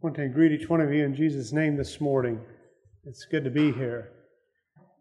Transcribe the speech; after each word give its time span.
want 0.00 0.14
to 0.14 0.28
greet 0.28 0.52
each 0.52 0.68
one 0.68 0.80
of 0.80 0.92
you 0.92 1.04
in 1.04 1.12
Jesus' 1.12 1.52
name 1.52 1.76
this 1.76 2.00
morning. 2.00 2.40
It's 3.04 3.24
good 3.24 3.42
to 3.42 3.50
be 3.50 3.72
here 3.72 4.12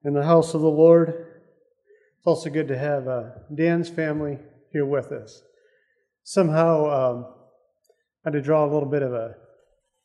in 0.03 0.13
the 0.13 0.23
house 0.23 0.55
of 0.55 0.61
the 0.61 0.69
Lord. 0.69 1.09
It's 1.09 2.25
also 2.25 2.49
good 2.49 2.67
to 2.69 2.77
have 2.77 3.07
uh, 3.07 3.23
Dan's 3.53 3.89
family 3.89 4.39
here 4.71 4.85
with 4.85 5.11
us. 5.11 5.43
Somehow, 6.23 6.89
um, 6.89 7.25
I 8.25 8.29
had 8.29 8.33
to 8.33 8.41
draw 8.41 8.65
a 8.65 8.71
little 8.73 8.89
bit 8.89 9.03
of 9.03 9.13
a 9.13 9.35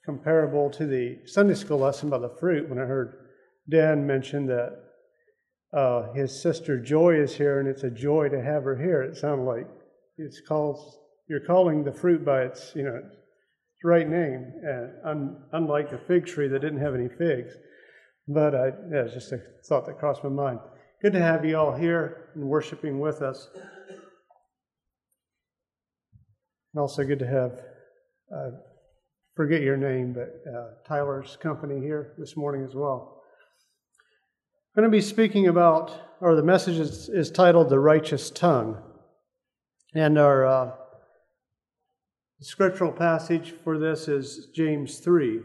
comparable 0.05 0.69
to 0.71 0.85
the 0.85 1.21
Sunday 1.25 1.55
school 1.55 1.79
lesson 1.79 2.09
about 2.09 2.21
the 2.21 2.39
fruit 2.39 2.69
when 2.69 2.79
I 2.79 2.85
heard 2.85 3.15
Dan 3.71 4.07
mention 4.07 4.47
that 4.49 4.79
uh, 5.73 6.13
his 6.13 6.43
sister 6.43 6.79
Joy 6.79 7.15
is 7.15 7.35
here, 7.35 7.61
and 7.61 7.69
it's 7.69 7.83
a 7.83 7.91
joy 7.91 8.29
to 8.29 8.43
have 8.43 8.65
her 8.65 8.77
here. 8.77 9.03
It 9.03 9.17
sounded 9.17 9.45
like 9.45 9.67
it's 10.19 10.43
called 10.47 10.99
you're 11.29 11.41
calling 11.41 11.83
the 11.83 11.93
fruit 11.93 12.27
by 12.27 12.43
its 12.43 12.73
you 12.75 12.83
know 12.83 13.01
right 13.85 14.09
name, 14.09 14.53
uh, 14.67 15.09
un, 15.09 15.37
unlike 15.53 15.91
the 15.91 15.99
fig 15.99 16.27
tree 16.27 16.49
that 16.49 16.61
didn't 16.61 16.81
have 16.81 16.95
any 16.95 17.09
figs. 17.09 17.53
But 18.29 18.55
I, 18.55 18.67
yeah, 18.91 19.03
it's 19.05 19.15
just 19.15 19.33
a 19.33 19.41
thought 19.69 19.87
that 19.87 19.99
crossed 19.99 20.23
my 20.23 20.31
mind. 20.31 20.61
Good 21.03 21.13
to 21.15 21.21
have 21.21 21.45
you 21.45 21.57
all 21.59 21.75
here 21.75 22.31
and 22.35 22.45
worshiping 22.45 23.01
with 23.01 23.23
us. 23.23 23.49
And 26.73 26.81
also 26.81 27.05
good 27.05 27.19
to 27.19 27.27
have, 27.27 27.53
uh, 28.35 28.51
forget 29.35 29.63
your 29.63 29.77
name, 29.77 30.13
but 30.13 30.43
uh, 30.49 30.69
Tyler's 30.87 31.37
company 31.43 31.81
here 31.81 32.15
this 32.19 32.37
morning 32.37 32.65
as 32.65 32.75
well. 32.75 33.23
I'm 34.75 34.83
going 34.83 34.91
to 34.91 34.97
be 34.97 35.03
speaking 35.03 35.49
about, 35.49 35.93
or 36.21 36.35
the 36.37 36.43
message 36.43 36.79
is, 36.79 37.09
is 37.09 37.31
titled 37.31 37.69
The 37.69 37.81
Righteous 37.81 38.31
Tongue. 38.31 38.81
And 39.95 40.17
our 40.17 40.47
uh, 40.47 40.71
the 42.43 42.49
scriptural 42.49 42.91
passage 42.91 43.53
for 43.63 43.79
this 43.79 44.09
is 44.09 44.47
James 44.47 44.99
3. 44.99 45.43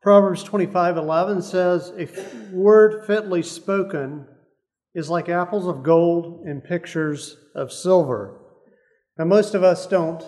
Proverbs 0.00 0.44
25:11 0.44 1.42
says, 1.42 1.92
"A 1.98 2.06
word 2.54 3.04
fitly 3.06 3.42
spoken 3.42 4.28
is 4.94 5.10
like 5.10 5.28
apples 5.28 5.66
of 5.66 5.82
gold 5.82 6.46
in 6.46 6.60
pictures 6.60 7.36
of 7.56 7.72
silver." 7.72 8.38
Now 9.18 9.24
most 9.24 9.56
of 9.56 9.64
us 9.64 9.88
don't 9.88 10.24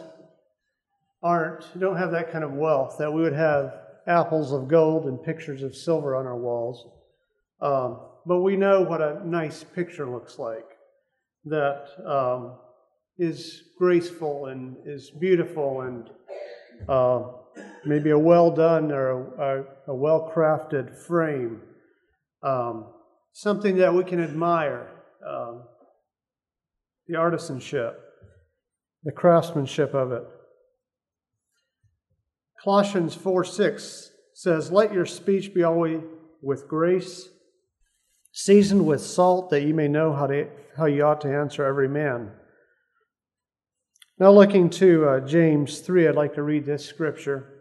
aren't 1.23 1.79
don't 1.79 1.97
have 1.97 2.11
that 2.11 2.33
kind 2.33 2.43
of 2.43 2.55
wealth 2.55 2.99
that 2.99 3.13
we 3.13 3.23
would 3.23 3.35
have 3.35 3.73
apples 4.05 4.53
of 4.53 4.67
gold 4.67 5.07
and 5.07 5.23
pictures 5.23 5.63
of 5.63 5.77
silver 5.77 6.17
on 6.17 6.27
our 6.27 6.37
walls. 6.37 6.89
Um, 7.61 8.01
but 8.27 8.41
we 8.41 8.57
know 8.57 8.83
what 8.83 9.01
a 9.01 9.25
nice 9.25 9.63
picture 9.63 10.11
looks 10.11 10.37
like 10.37 10.79
that 11.45 11.87
um, 12.07 12.59
is 13.19 13.63
graceful 13.79 14.47
and 14.47 14.77
is 14.85 15.11
beautiful 15.11 15.83
and 15.83 16.11
uh, 16.89 17.23
maybe 17.85 18.11
a 18.11 18.19
well 18.19 18.51
done 18.51 18.93
or 18.93 19.11
a, 19.11 19.61
a, 19.89 19.93
a 19.93 19.95
well 19.95 20.31
crafted 20.35 20.97
frame, 21.07 21.61
um, 22.43 22.87
something 23.33 23.77
that 23.77 23.93
we 23.93 24.05
can 24.05 24.23
admire. 24.23 24.89
Um, 25.27 25.65
the 27.07 27.17
artisanship, 27.17 27.95
the 29.03 29.11
craftsmanship 29.11 29.95
of 29.95 30.13
it. 30.13 30.23
Colossians 32.63 33.17
4 33.17 33.45
6 33.45 34.11
says, 34.35 34.71
Let 34.71 34.93
your 34.93 35.07
speech 35.07 35.53
be 35.53 35.65
always 35.65 36.01
with 36.41 36.69
grace 36.69 37.29
seasoned 38.33 38.87
with 38.87 39.01
salt, 39.01 39.51
that 39.51 39.63
you 39.63 39.75
may 39.75 39.89
know 39.89 40.13
how, 40.13 40.27
to, 40.27 40.49
how 40.77 40.87
you 40.87 41.05
ought 41.05 41.21
to 41.23 41.35
answer 41.35 41.65
every 41.65 41.89
man. 41.89 42.31
Now, 44.19 44.31
looking 44.33 44.69
to 44.71 45.09
uh, 45.09 45.21
James 45.21 45.81
3, 45.81 46.09
I'd 46.09 46.15
like 46.15 46.35
to 46.35 46.43
read 46.43 46.67
this 46.67 46.85
scripture. 46.85 47.61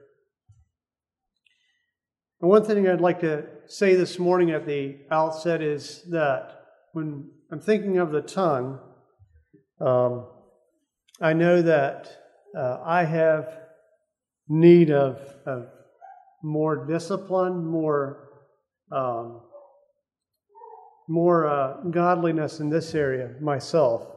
And 2.42 2.50
one 2.50 2.64
thing 2.64 2.88
I'd 2.88 3.02
like 3.02 3.22
to 3.22 3.46
say 3.68 3.96
this 3.96 4.20
morning 4.20 4.52
at 4.52 4.66
the 4.66 4.98
outset 5.10 5.62
is 5.62 6.04
that 6.12 6.64
when 6.94 7.30
I'm 7.52 7.62
thinking 7.62 7.98
of 7.98 8.12
the 8.12 8.22
tongue, 8.22 8.80
um, 9.80 10.28
I 11.22 11.34
know 11.34 11.62
that 11.62 12.10
uh, 12.58 12.80
I 12.86 13.04
have 13.06 13.58
need 14.48 14.92
of, 14.92 15.20
of 15.46 15.68
more 16.44 16.86
discipline, 16.88 17.66
more 17.66 18.30
um, 18.92 19.42
more 21.10 21.48
uh, 21.48 21.82
godliness 21.90 22.60
in 22.60 22.70
this 22.70 22.94
area 22.94 23.32
myself. 23.42 24.08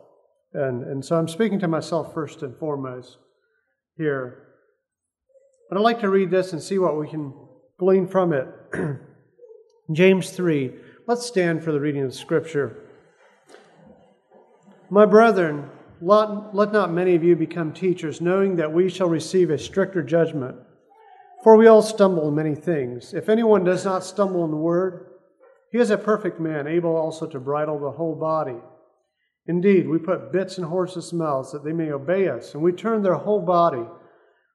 And, 0.53 0.85
and 0.85 1.03
so 1.03 1.17
I'm 1.17 1.27
speaking 1.27 1.59
to 1.61 1.69
myself 1.69 2.13
first 2.13 2.43
and 2.43 2.55
foremost 2.59 3.17
here. 3.97 4.49
But 5.71 5.79
I'd 5.79 5.85
like 5.85 6.01
to 6.01 6.11
read 6.11 6.31
this 6.31 6.53
and 6.53 6.63
see 6.63 6.79
what 6.79 6.99
we 6.99 7.09
can 7.09 7.33
glean 7.79 8.07
from 8.07 8.35
it. 8.35 8.47
James 9.93 10.31
3. 10.31 10.73
Let's 11.07 11.27
stand 11.27 11.65
for 11.65 11.73
the 11.73 11.81
reading 11.81 12.03
of 12.05 12.15
scripture. 12.15 12.77
My 14.91 15.07
brethren, 15.07 15.71
let, 16.03 16.55
let 16.55 16.73
not 16.73 16.93
many 16.93 17.15
of 17.15 17.25
you 17.25 17.35
become 17.35 17.73
teachers, 17.73 18.21
knowing 18.21 18.57
that 18.57 18.71
we 18.71 18.91
shall 18.91 19.09
receive 19.09 19.49
a 19.49 19.57
stricter 19.57 20.03
judgment. 20.03 20.57
For 21.43 21.57
we 21.57 21.67
all 21.67 21.83
stumble 21.83 22.29
in 22.29 22.35
many 22.35 22.55
things. 22.55 23.15
If 23.15 23.31
anyone 23.31 23.65
does 23.65 23.87
not 23.87 24.05
stumble 24.05 24.45
in 24.45 24.51
the 24.51 24.57
word, 24.59 25.12
he 25.73 25.79
is 25.79 25.91
a 25.91 25.97
perfect 25.97 26.39
man, 26.39 26.67
able 26.67 26.95
also 26.95 27.27
to 27.27 27.41
bridle 27.41 27.81
the 27.81 27.93
whole 27.93 28.15
body. 28.15 28.59
Indeed, 29.47 29.89
we 29.89 29.99
put 29.99 30.31
bits 30.31 30.59
in 30.59 30.65
horses' 30.65 31.15
mouths 31.15 31.51
that 31.51 31.65
they 31.65 31.73
may 31.73 31.91
obey 31.91 32.29
us, 32.29 32.53
and 32.55 32.63
we 32.63 32.73
turn 32.73 33.03
their 33.03 33.15
whole 33.15 33.41
body. 33.41 33.85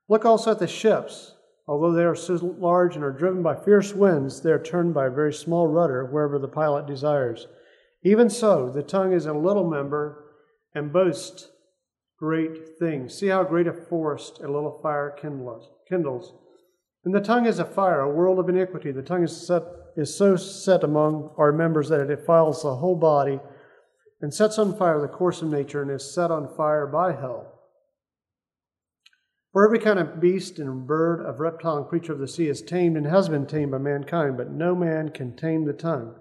Look 0.07 0.25
also 0.25 0.51
at 0.51 0.59
the 0.59 0.67
ships. 0.67 1.33
Although 1.67 1.91
they 1.91 2.05
are 2.05 2.15
so 2.15 2.35
large 2.59 2.95
and 2.95 3.03
are 3.03 3.11
driven 3.11 3.43
by 3.43 3.55
fierce 3.55 3.93
winds, 3.93 4.41
they 4.41 4.51
are 4.51 4.63
turned 4.63 4.93
by 4.93 5.07
a 5.07 5.11
very 5.11 5.33
small 5.33 5.67
rudder 5.67 6.05
wherever 6.05 6.39
the 6.39 6.47
pilot 6.47 6.85
desires. 6.85 7.47
Even 8.03 8.29
so, 8.29 8.69
the 8.69 8.83
tongue 8.83 9.11
is 9.11 9.25
a 9.25 9.33
little 9.33 9.69
member 9.69 10.23
and 10.73 10.93
boasts 10.93 11.49
great 12.19 12.77
things. 12.79 13.15
See 13.15 13.27
how 13.27 13.43
great 13.43 13.67
a 13.67 13.73
forest 13.73 14.39
a 14.39 14.51
little 14.51 14.79
fire 14.81 15.15
kindles. 15.19 16.33
And 17.03 17.13
the 17.13 17.21
tongue 17.21 17.45
is 17.45 17.59
a 17.59 17.65
fire, 17.65 18.01
a 18.01 18.13
world 18.13 18.39
of 18.39 18.49
iniquity. 18.49 18.91
The 18.91 19.01
tongue 19.01 19.23
is 19.23 19.45
set 19.45 19.63
is 19.97 20.15
so 20.15 20.35
set 20.35 20.83
among 20.83 21.31
our 21.37 21.51
members 21.51 21.89
that 21.89 21.99
it 21.99 22.15
defiles 22.15 22.61
the 22.61 22.75
whole 22.75 22.95
body 22.95 23.39
and 24.21 24.33
sets 24.33 24.57
on 24.57 24.77
fire 24.77 25.01
the 25.01 25.07
course 25.07 25.41
of 25.41 25.49
nature 25.49 25.81
and 25.81 25.91
is 25.91 26.13
set 26.13 26.31
on 26.31 26.55
fire 26.55 26.87
by 26.87 27.11
hell. 27.11 27.53
For 29.51 29.65
every 29.65 29.79
kind 29.79 29.97
of 29.97 30.21
beast 30.21 30.59
and 30.59 30.85
bird, 30.85 31.25
of 31.25 31.39
reptile 31.39 31.77
and 31.77 31.87
creature 31.87 32.13
of 32.13 32.19
the 32.19 32.27
sea 32.27 32.47
is 32.47 32.61
tamed 32.61 32.95
and 32.95 33.07
has 33.07 33.27
been 33.27 33.47
tamed 33.47 33.71
by 33.71 33.79
mankind, 33.79 34.37
but 34.37 34.51
no 34.51 34.75
man 34.75 35.09
can 35.09 35.35
tame 35.35 35.65
the 35.65 35.73
tongue. 35.73 36.13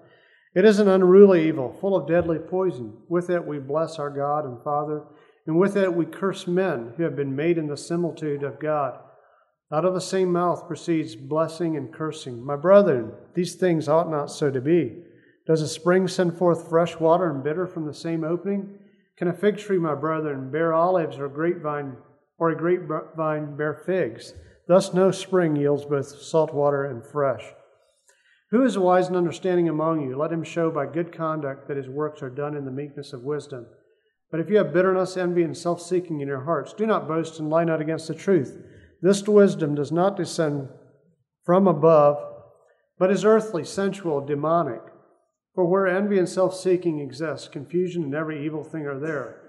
It 0.55 0.65
is 0.65 0.79
an 0.79 0.87
unruly 0.87 1.47
evil, 1.47 1.77
full 1.79 1.95
of 1.95 2.07
deadly 2.07 2.39
poison. 2.39 2.97
With 3.07 3.29
it 3.29 3.45
we 3.45 3.59
bless 3.59 3.99
our 3.99 4.09
God 4.09 4.43
and 4.45 4.63
Father, 4.63 5.03
and 5.45 5.59
with 5.59 5.77
it 5.77 5.93
we 5.93 6.05
curse 6.05 6.47
men 6.47 6.93
who 6.97 7.03
have 7.03 7.15
been 7.15 7.35
made 7.35 7.59
in 7.59 7.67
the 7.67 7.77
similitude 7.77 8.41
of 8.41 8.59
God. 8.59 8.97
Out 9.71 9.83
of 9.83 9.93
the 9.93 10.01
same 10.01 10.31
mouth 10.31 10.65
proceeds 10.65 11.15
blessing 11.15 11.75
and 11.75 11.93
cursing. 11.93 12.43
My 12.43 12.55
brethren, 12.55 13.11
these 13.33 13.55
things 13.55 13.89
ought 13.89 14.09
not 14.09 14.31
so 14.31 14.49
to 14.49 14.61
be. 14.61 15.03
Does 15.45 15.61
a 15.61 15.67
spring 15.67 16.07
send 16.07 16.37
forth 16.37 16.69
fresh 16.69 16.97
water 16.99 17.29
and 17.29 17.43
bitter 17.43 17.67
from 17.67 17.85
the 17.85 17.93
same 17.93 18.23
opening? 18.23 18.79
Can 19.17 19.27
a 19.27 19.33
fig 19.33 19.57
tree, 19.57 19.77
my 19.77 19.95
brethren, 19.95 20.51
bear 20.51 20.73
olives 20.73 21.17
or 21.17 21.27
grapevine 21.27 21.97
or 22.37 22.51
a 22.51 22.55
grapevine 22.55 23.57
bear 23.57 23.73
figs? 23.73 24.33
Thus 24.67 24.93
no 24.93 25.11
spring 25.11 25.55
yields 25.55 25.85
both 25.85 26.07
salt 26.07 26.53
water 26.53 26.85
and 26.85 27.05
fresh. 27.05 27.43
Who 28.51 28.63
is 28.63 28.77
wise 28.77 29.07
and 29.07 29.17
understanding 29.17 29.67
among 29.67 30.01
you? 30.01 30.15
Let 30.15 30.31
him 30.31 30.43
show 30.43 30.71
by 30.71 30.85
good 30.85 31.11
conduct 31.11 31.67
that 31.67 31.77
his 31.77 31.89
works 31.89 32.21
are 32.21 32.29
done 32.29 32.55
in 32.55 32.63
the 32.63 32.71
meekness 32.71 33.11
of 33.11 33.23
wisdom. 33.23 33.65
But 34.31 34.39
if 34.39 34.49
you 34.49 34.57
have 34.57 34.73
bitterness, 34.73 35.17
envy, 35.17 35.43
and 35.43 35.57
self 35.57 35.81
seeking 35.81 36.21
in 36.21 36.27
your 36.27 36.43
hearts, 36.43 36.73
do 36.73 36.85
not 36.85 37.07
boast 37.07 37.39
and 37.39 37.49
lie 37.49 37.65
not 37.65 37.81
against 37.81 38.07
the 38.07 38.15
truth. 38.15 38.61
This 39.01 39.27
wisdom 39.27 39.75
does 39.75 39.91
not 39.91 40.17
descend 40.17 40.69
from 41.45 41.67
above, 41.67 42.17
but 42.97 43.11
is 43.11 43.23
earthly, 43.23 43.63
sensual, 43.63 44.25
demonic. 44.25 44.81
For 45.53 45.65
where 45.65 45.87
envy 45.87 46.19
and 46.19 46.29
self 46.29 46.55
seeking 46.55 46.99
exist, 46.99 47.51
confusion 47.51 48.03
and 48.03 48.13
every 48.13 48.45
evil 48.45 48.63
thing 48.63 48.85
are 48.85 48.99
there. 48.99 49.41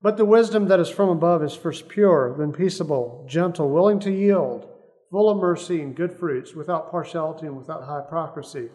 But 0.00 0.16
the 0.16 0.24
wisdom 0.24 0.68
that 0.68 0.80
is 0.80 0.88
from 0.88 1.08
above 1.08 1.42
is 1.42 1.54
first 1.54 1.88
pure, 1.88 2.36
then 2.36 2.52
peaceable, 2.52 3.24
gentle, 3.28 3.70
willing 3.70 4.00
to 4.00 4.12
yield, 4.12 4.68
full 5.10 5.30
of 5.30 5.38
mercy 5.38 5.80
and 5.80 5.96
good 5.96 6.12
fruits, 6.12 6.54
without 6.54 6.90
partiality 6.90 7.46
and 7.46 7.56
without 7.56 7.82
hypocrisy. 7.82 8.68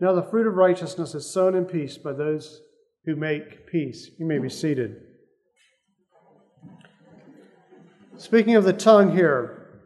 Now 0.00 0.12
the 0.12 0.22
fruit 0.22 0.46
of 0.46 0.54
righteousness 0.54 1.14
is 1.14 1.32
sown 1.32 1.54
in 1.54 1.64
peace 1.64 1.96
by 1.98 2.12
those 2.12 2.62
who 3.04 3.16
make 3.16 3.66
peace. 3.66 4.10
You 4.18 4.26
may 4.26 4.38
be 4.38 4.48
seated. 4.48 4.96
Speaking 8.18 8.54
of 8.54 8.64
the 8.64 8.72
tongue 8.72 9.14
here, 9.14 9.82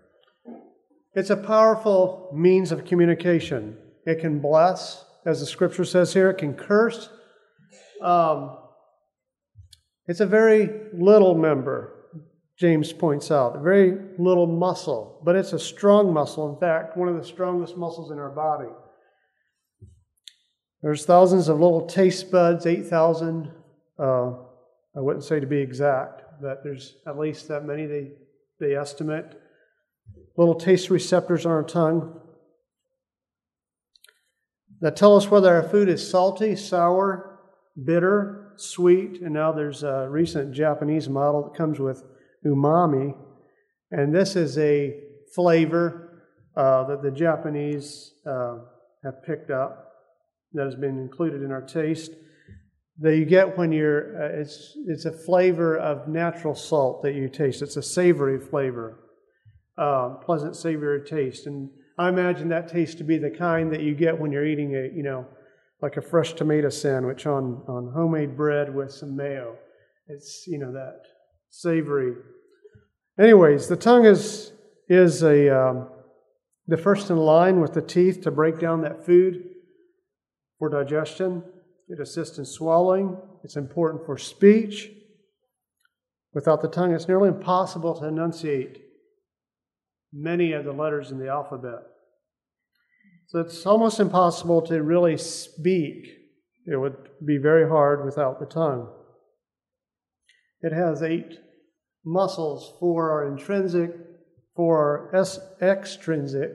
it's 1.14 1.30
a 1.30 1.36
powerful 1.36 2.30
means 2.32 2.70
of 2.70 2.84
communication. 2.84 3.76
It 4.06 4.20
can 4.20 4.38
bless, 4.38 5.04
as 5.26 5.40
the 5.40 5.46
scripture 5.46 5.84
says 5.84 6.14
here, 6.14 6.30
it 6.30 6.38
can 6.38 6.54
curse. 6.54 7.08
Um, 8.00 8.56
It's 10.06 10.20
a 10.20 10.26
very 10.26 10.68
little 10.92 11.34
member, 11.34 11.92
James 12.58 12.92
points 12.92 13.30
out, 13.30 13.56
a 13.56 13.60
very 13.60 13.96
little 14.18 14.46
muscle, 14.46 15.20
but 15.24 15.36
it's 15.36 15.52
a 15.52 15.58
strong 15.58 16.12
muscle. 16.12 16.52
In 16.52 16.58
fact, 16.58 16.96
one 16.96 17.08
of 17.08 17.16
the 17.16 17.24
strongest 17.24 17.76
muscles 17.76 18.10
in 18.10 18.18
our 18.18 18.30
body. 18.30 18.70
There's 20.82 21.04
thousands 21.04 21.48
of 21.48 21.60
little 21.60 21.86
taste 21.86 22.30
buds, 22.30 22.66
8,000. 22.66 23.52
Uh, 23.98 24.32
I 24.96 25.00
wouldn't 25.00 25.24
say 25.24 25.38
to 25.38 25.46
be 25.46 25.58
exact, 25.58 26.19
but 26.40 26.62
there's 26.64 26.96
at 27.06 27.18
least 27.18 27.48
that 27.48 27.64
many 27.64 27.86
they, 27.86 28.12
they 28.58 28.74
estimate. 28.74 29.26
Little 30.36 30.54
taste 30.54 30.90
receptors 30.90 31.46
on 31.46 31.52
our 31.52 31.62
tongue 31.62 32.20
that 34.80 34.96
tell 34.96 35.16
us 35.16 35.30
whether 35.30 35.54
our 35.54 35.62
food 35.62 35.88
is 35.88 36.08
salty, 36.08 36.56
sour, 36.56 37.38
bitter, 37.84 38.52
sweet, 38.56 39.20
and 39.20 39.34
now 39.34 39.52
there's 39.52 39.82
a 39.82 40.08
recent 40.08 40.52
Japanese 40.52 41.08
model 41.08 41.42
that 41.44 41.56
comes 41.56 41.78
with 41.78 42.02
umami, 42.46 43.14
and 43.90 44.14
this 44.14 44.36
is 44.36 44.56
a 44.58 44.98
flavor 45.34 46.24
uh, 46.56 46.84
that 46.84 47.02
the 47.02 47.10
Japanese 47.10 48.14
uh, 48.26 48.58
have 49.04 49.22
picked 49.24 49.50
up 49.50 49.92
that 50.52 50.64
has 50.64 50.74
been 50.74 50.98
included 50.98 51.42
in 51.42 51.52
our 51.52 51.62
taste 51.62 52.12
that 53.00 53.16
you 53.16 53.24
get 53.24 53.58
when 53.58 53.72
you're 53.72 54.22
uh, 54.22 54.40
it's 54.40 54.76
it's 54.86 55.04
a 55.04 55.12
flavor 55.12 55.76
of 55.76 56.08
natural 56.08 56.54
salt 56.54 57.02
that 57.02 57.14
you 57.14 57.28
taste. 57.28 57.62
It's 57.62 57.76
a 57.76 57.82
savory 57.82 58.38
flavor 58.38 58.98
uh, 59.80 60.10
pleasant 60.22 60.54
savory 60.54 61.02
taste. 61.04 61.46
And 61.46 61.70
i 61.98 62.08
imagine 62.08 62.48
that 62.48 62.68
taste 62.68 62.98
to 62.98 63.04
be 63.04 63.18
the 63.18 63.30
kind 63.30 63.72
that 63.72 63.80
you 63.80 63.94
get 63.94 64.18
when 64.18 64.30
you're 64.30 64.46
eating 64.46 64.74
a 64.74 64.94
you 64.94 65.02
know 65.02 65.26
like 65.82 65.96
a 65.96 66.02
fresh 66.02 66.34
tomato 66.34 66.68
sandwich 66.68 67.26
on 67.26 67.62
on 67.66 67.92
homemade 67.94 68.36
bread 68.36 68.72
with 68.74 68.92
some 68.92 69.16
mayo. 69.16 69.56
It's 70.06 70.44
you 70.46 70.58
know 70.58 70.72
that 70.72 71.02
savory. 71.48 72.14
Anyways 73.18 73.68
the 73.68 73.76
tongue 73.76 74.04
is 74.04 74.52
is 74.88 75.22
a 75.22 75.48
um, 75.48 75.88
the 76.66 76.76
first 76.76 77.10
in 77.10 77.16
line 77.16 77.60
with 77.60 77.72
the 77.72 77.82
teeth 77.82 78.20
to 78.22 78.30
break 78.30 78.58
down 78.58 78.82
that 78.82 79.06
food 79.06 79.44
for 80.58 80.68
digestion, 80.68 81.42
it 81.90 82.00
assists 82.00 82.38
in 82.38 82.44
swallowing, 82.44 83.16
it's 83.42 83.56
important 83.56 84.06
for 84.06 84.16
speech. 84.16 84.90
Without 86.32 86.62
the 86.62 86.68
tongue, 86.68 86.92
it's 86.92 87.08
nearly 87.08 87.28
impossible 87.28 87.98
to 87.98 88.06
enunciate 88.06 88.78
many 90.12 90.52
of 90.52 90.64
the 90.64 90.72
letters 90.72 91.10
in 91.10 91.18
the 91.18 91.28
alphabet. 91.28 91.80
So 93.28 93.40
it's 93.40 93.66
almost 93.66 94.00
impossible 94.00 94.62
to 94.62 94.82
really 94.82 95.16
speak. 95.16 96.06
It 96.66 96.76
would 96.76 96.96
be 97.24 97.38
very 97.38 97.68
hard 97.68 98.04
without 98.04 98.38
the 98.38 98.46
tongue. 98.46 98.88
It 100.62 100.72
has 100.72 101.02
eight 101.02 101.38
muscles. 102.04 102.74
Four 102.78 103.10
are 103.10 103.26
intrinsic, 103.26 103.90
four 104.54 105.10
are 105.12 105.48
extrinsic. 105.62 106.50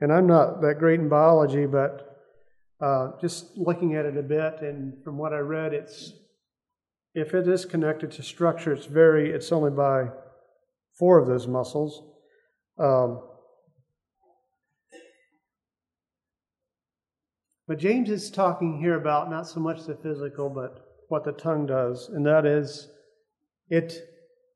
And 0.00 0.12
I'm 0.12 0.26
not 0.26 0.60
that 0.62 0.78
great 0.78 1.00
in 1.00 1.08
biology, 1.08 1.66
but 1.66 2.11
uh, 2.82 3.12
just 3.20 3.56
looking 3.56 3.94
at 3.94 4.04
it 4.04 4.16
a 4.16 4.22
bit, 4.22 4.60
and 4.60 4.92
from 5.04 5.16
what 5.16 5.32
I 5.32 5.38
read, 5.38 5.72
it's 5.72 6.12
if 7.14 7.32
it 7.32 7.46
is 7.46 7.64
connected 7.64 8.10
to 8.12 8.22
structure, 8.22 8.72
it's 8.72 8.86
very 8.86 9.30
it's 9.30 9.52
only 9.52 9.70
by 9.70 10.08
four 10.98 11.18
of 11.18 11.28
those 11.28 11.46
muscles. 11.46 12.02
Um, 12.78 13.22
but 17.68 17.78
James 17.78 18.10
is 18.10 18.30
talking 18.30 18.80
here 18.80 18.96
about 18.96 19.30
not 19.30 19.46
so 19.46 19.60
much 19.60 19.84
the 19.84 19.94
physical, 19.94 20.50
but 20.50 20.84
what 21.08 21.24
the 21.24 21.32
tongue 21.32 21.66
does, 21.66 22.08
and 22.08 22.26
that 22.26 22.44
is 22.44 22.88
it 23.68 23.94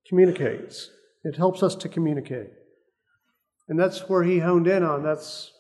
communicates. 0.09 0.91
It 1.23 1.37
helps 1.37 1.63
us 1.63 1.75
to 1.77 1.89
communicate. 1.89 2.51
And 3.69 3.79
that's 3.79 4.09
where 4.09 4.23
he 4.23 4.39
honed 4.39 4.67
in 4.67 4.83
on. 4.83 5.03
That's 5.03 5.53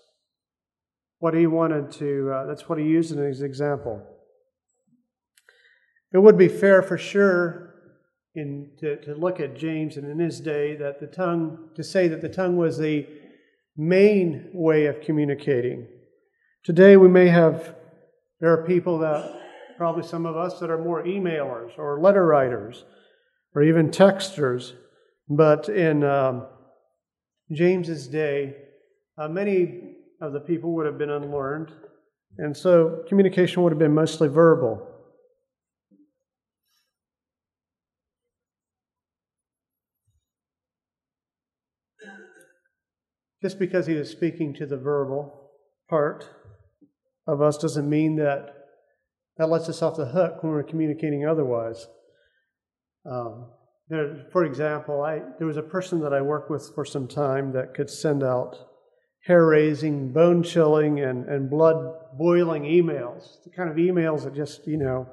what 1.18 1.34
he 1.34 1.46
wanted 1.46 1.90
to, 1.92 2.30
uh, 2.30 2.46
that's 2.46 2.68
what 2.68 2.78
he 2.78 2.84
used 2.84 3.12
in 3.12 3.18
his 3.18 3.42
example. 3.42 4.02
It 6.12 6.18
would 6.18 6.38
be 6.38 6.48
fair 6.48 6.82
for 6.82 6.98
sure 6.98 7.74
in, 8.34 8.70
to, 8.80 8.96
to 9.02 9.14
look 9.14 9.40
at 9.40 9.56
James 9.56 9.96
and 9.96 10.10
in 10.10 10.18
his 10.18 10.40
day 10.40 10.76
that 10.76 11.00
the 11.00 11.06
tongue, 11.06 11.70
to 11.74 11.82
say 11.82 12.08
that 12.08 12.20
the 12.20 12.28
tongue 12.28 12.56
was 12.56 12.78
the 12.78 13.06
main 13.76 14.50
way 14.52 14.86
of 14.86 15.00
communicating. 15.00 15.86
Today 16.64 16.96
we 16.96 17.08
may 17.08 17.28
have, 17.28 17.74
there 18.40 18.52
are 18.52 18.66
people 18.66 18.98
that, 18.98 19.40
probably 19.76 20.02
some 20.02 20.26
of 20.26 20.36
us, 20.36 20.58
that 20.60 20.70
are 20.70 20.82
more 20.82 21.02
emailers 21.04 21.78
or 21.78 22.00
letter 22.00 22.26
writers 22.26 22.84
or 23.54 23.62
even 23.62 23.90
texters. 23.90 24.72
But 25.28 25.68
in 25.68 26.04
um, 26.04 26.46
James's 27.52 28.06
day, 28.06 28.56
uh, 29.18 29.28
many 29.28 29.95
of 30.20 30.32
the 30.32 30.40
people 30.40 30.74
would 30.74 30.86
have 30.86 30.98
been 30.98 31.10
unlearned, 31.10 31.72
and 32.38 32.56
so 32.56 33.04
communication 33.08 33.62
would 33.62 33.72
have 33.72 33.78
been 33.78 33.94
mostly 33.94 34.28
verbal. 34.28 34.86
Just 43.42 43.58
because 43.58 43.86
he 43.86 43.94
was 43.94 44.10
speaking 44.10 44.54
to 44.54 44.66
the 44.66 44.78
verbal 44.78 45.50
part 45.88 46.28
of 47.26 47.42
us 47.42 47.58
doesn't 47.58 47.88
mean 47.88 48.16
that 48.16 48.54
that 49.36 49.50
lets 49.50 49.68
us 49.68 49.82
off 49.82 49.96
the 49.96 50.06
hook 50.06 50.42
when 50.42 50.52
we're 50.52 50.62
communicating 50.62 51.26
otherwise. 51.26 51.86
Um, 53.04 53.50
there, 53.88 54.26
for 54.32 54.44
example, 54.44 55.02
I, 55.02 55.20
there 55.38 55.46
was 55.46 55.58
a 55.58 55.62
person 55.62 56.00
that 56.00 56.12
I 56.12 56.22
worked 56.22 56.50
with 56.50 56.72
for 56.74 56.84
some 56.84 57.06
time 57.06 57.52
that 57.52 57.74
could 57.74 57.90
send 57.90 58.22
out 58.22 58.56
hair 59.26 59.44
raising, 59.46 60.12
bone 60.12 60.42
chilling, 60.42 61.00
and, 61.00 61.28
and 61.28 61.50
blood 61.50 61.94
boiling 62.16 62.62
emails. 62.62 63.42
The 63.44 63.50
kind 63.50 63.68
of 63.68 63.76
emails 63.76 64.24
that 64.24 64.34
just, 64.34 64.66
you 64.66 64.76
know, 64.76 65.08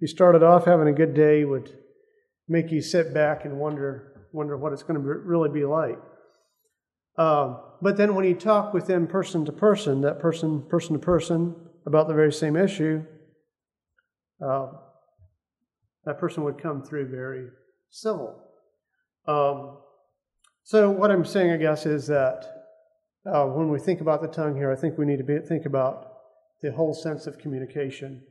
you 0.00 0.08
started 0.08 0.42
off 0.42 0.64
having 0.64 0.88
a 0.88 0.92
good 0.92 1.14
day 1.14 1.44
would 1.44 1.70
make 2.48 2.72
you 2.72 2.82
sit 2.82 3.14
back 3.14 3.44
and 3.44 3.58
wonder, 3.58 4.26
wonder 4.32 4.56
what 4.56 4.72
it's 4.72 4.82
going 4.82 5.00
to 5.00 5.00
really 5.00 5.48
be 5.48 5.64
like. 5.64 5.98
Um, 7.16 7.60
but 7.80 7.96
then 7.96 8.14
when 8.14 8.24
you 8.24 8.34
talk 8.34 8.74
with 8.74 8.86
them 8.86 9.06
person 9.06 9.44
to 9.44 9.52
person, 9.52 10.00
that 10.00 10.18
person, 10.18 10.66
person 10.68 10.94
to 10.94 10.98
person, 10.98 11.54
about 11.86 12.08
the 12.08 12.14
very 12.14 12.32
same 12.32 12.56
issue, 12.56 13.04
uh, 14.44 14.68
that 16.04 16.18
person 16.18 16.42
would 16.44 16.60
come 16.60 16.82
through 16.82 17.08
very 17.08 17.48
civil. 17.90 18.42
Um, 19.26 19.78
so, 20.64 20.90
what 20.90 21.10
I'm 21.10 21.24
saying, 21.24 21.50
I 21.50 21.56
guess, 21.56 21.86
is 21.86 22.06
that 22.06 22.61
uh, 23.26 23.44
when 23.44 23.68
we 23.68 23.78
think 23.78 24.00
about 24.00 24.22
the 24.22 24.28
tongue 24.28 24.56
here, 24.56 24.72
I 24.72 24.76
think 24.76 24.98
we 24.98 25.06
need 25.06 25.18
to 25.18 25.24
be, 25.24 25.38
think 25.38 25.66
about 25.66 26.08
the 26.60 26.72
whole 26.72 26.94
sense 26.94 27.26
of 27.26 27.38
communication 27.38 28.22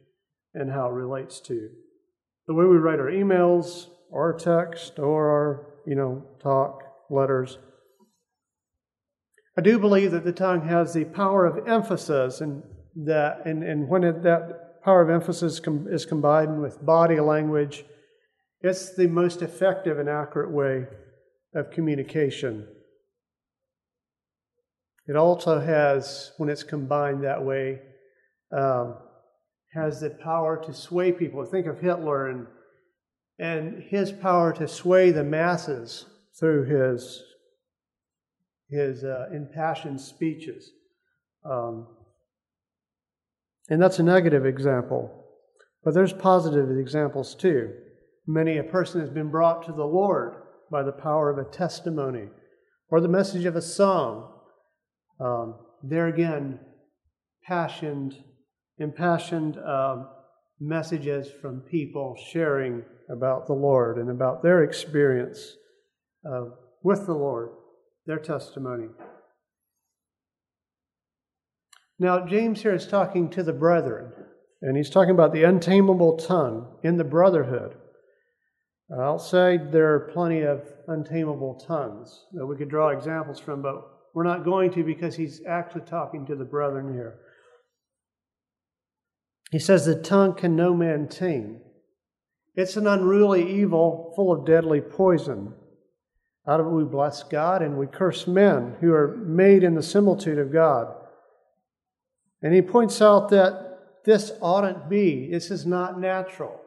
and 0.53 0.71
how 0.71 0.87
it 0.87 0.93
relates 0.93 1.39
to 1.41 1.69
the 2.47 2.53
way 2.53 2.65
we 2.65 2.77
write 2.77 2.99
our 2.99 3.11
emails 3.11 3.87
or 4.09 4.33
our 4.33 4.37
text 4.37 4.99
or 4.99 5.29
our, 5.29 5.73
you 5.85 5.95
know, 5.95 6.25
talk, 6.41 6.83
letters. 7.09 7.57
I 9.57 9.61
do 9.61 9.79
believe 9.79 10.11
that 10.11 10.23
the 10.23 10.31
tongue 10.31 10.67
has 10.67 10.93
the 10.93 11.05
power 11.05 11.45
of 11.45 11.67
emphasis, 11.67 12.39
and 12.39 12.63
that, 12.95 13.45
and, 13.45 13.63
and 13.63 13.89
when 13.89 14.03
it, 14.03 14.23
that 14.23 14.81
power 14.83 15.01
of 15.01 15.09
emphasis 15.09 15.59
com- 15.59 15.87
is 15.89 16.05
combined 16.05 16.61
with 16.61 16.85
body 16.85 17.19
language, 17.19 17.83
it's 18.61 18.95
the 18.95 19.07
most 19.07 19.41
effective 19.41 19.99
and 19.99 20.07
accurate 20.07 20.51
way 20.51 20.87
of 21.53 21.71
communication. 21.71 22.67
It 25.11 25.17
also 25.17 25.59
has, 25.59 26.31
when 26.37 26.47
it's 26.47 26.63
combined 26.63 27.25
that 27.25 27.43
way, 27.43 27.81
um, 28.57 28.95
has 29.73 29.99
the 29.99 30.11
power 30.11 30.55
to 30.63 30.73
sway 30.73 31.11
people. 31.11 31.43
Think 31.43 31.67
of 31.67 31.81
Hitler 31.81 32.29
and 32.29 32.47
and 33.37 33.83
his 33.83 34.09
power 34.09 34.53
to 34.53 34.69
sway 34.69 35.11
the 35.11 35.25
masses 35.25 36.05
through 36.39 36.63
his 36.63 37.21
his 38.69 39.03
uh, 39.03 39.25
impassioned 39.33 39.99
speeches. 39.99 40.71
Um, 41.43 41.87
and 43.69 43.81
that's 43.81 43.99
a 43.99 44.03
negative 44.03 44.45
example. 44.45 45.25
But 45.83 45.93
there's 45.93 46.13
positive 46.13 46.77
examples 46.77 47.35
too. 47.35 47.73
Many 48.25 48.59
a 48.59 48.63
person 48.63 49.01
has 49.01 49.09
been 49.09 49.29
brought 49.29 49.65
to 49.65 49.73
the 49.73 49.83
Lord 49.83 50.35
by 50.71 50.83
the 50.83 50.93
power 50.93 51.29
of 51.29 51.37
a 51.37 51.51
testimony 51.51 52.29
or 52.89 53.01
the 53.01 53.09
message 53.09 53.43
of 53.43 53.57
a 53.57 53.61
song 53.61 54.37
um, 55.23 55.55
there 55.83 56.07
again, 56.07 56.59
passioned, 57.43 58.15
impassioned 58.77 59.57
uh, 59.57 60.03
messages 60.59 61.29
from 61.41 61.61
people 61.61 62.15
sharing 62.31 62.83
about 63.09 63.47
the 63.47 63.53
Lord 63.53 63.97
and 63.97 64.09
about 64.09 64.41
their 64.41 64.63
experience 64.63 65.57
uh, 66.25 66.45
with 66.83 67.05
the 67.05 67.13
Lord, 67.13 67.49
their 68.05 68.19
testimony. 68.19 68.87
Now, 71.99 72.25
James 72.25 72.63
here 72.63 72.73
is 72.73 72.87
talking 72.87 73.29
to 73.29 73.43
the 73.43 73.53
brethren, 73.53 74.11
and 74.61 74.75
he's 74.75 74.89
talking 74.89 75.11
about 75.11 75.33
the 75.33 75.43
untamable 75.43 76.17
tongue 76.17 76.79
in 76.83 76.97
the 76.97 77.03
brotherhood. 77.03 77.75
Say 79.19 79.57
there 79.57 79.93
are 79.93 80.11
plenty 80.11 80.41
of 80.41 80.67
untamable 80.87 81.63
tongues 81.65 82.25
that 82.33 82.45
we 82.45 82.57
could 82.57 82.69
draw 82.69 82.89
examples 82.89 83.39
from, 83.39 83.61
but 83.61 83.83
we're 84.13 84.23
not 84.23 84.43
going 84.43 84.71
to 84.73 84.83
because 84.83 85.15
he's 85.15 85.41
actually 85.47 85.81
talking 85.81 86.25
to 86.25 86.35
the 86.35 86.45
brethren 86.45 86.93
here. 86.93 87.19
He 89.51 89.59
says, 89.59 89.85
The 89.85 89.95
tongue 89.95 90.35
can 90.35 90.55
no 90.55 90.73
man 90.73 91.07
tame. 91.07 91.61
It's 92.55 92.75
an 92.75 92.87
unruly 92.87 93.59
evil 93.59 94.13
full 94.15 94.31
of 94.31 94.45
deadly 94.45 94.81
poison. 94.81 95.53
Out 96.47 96.59
of 96.59 96.65
it 96.65 96.69
we 96.69 96.83
bless 96.83 97.23
God 97.23 97.61
and 97.61 97.77
we 97.77 97.87
curse 97.87 98.27
men 98.27 98.75
who 98.81 98.93
are 98.93 99.15
made 99.17 99.63
in 99.63 99.75
the 99.75 99.83
similitude 99.83 100.39
of 100.39 100.51
God. 100.51 100.87
And 102.41 102.53
he 102.53 102.61
points 102.61 103.01
out 103.01 103.29
that 103.29 104.03
this 104.05 104.31
oughtn't 104.41 104.89
be, 104.89 105.29
this 105.31 105.51
is 105.51 105.65
not 105.65 105.99
natural. 105.99 106.59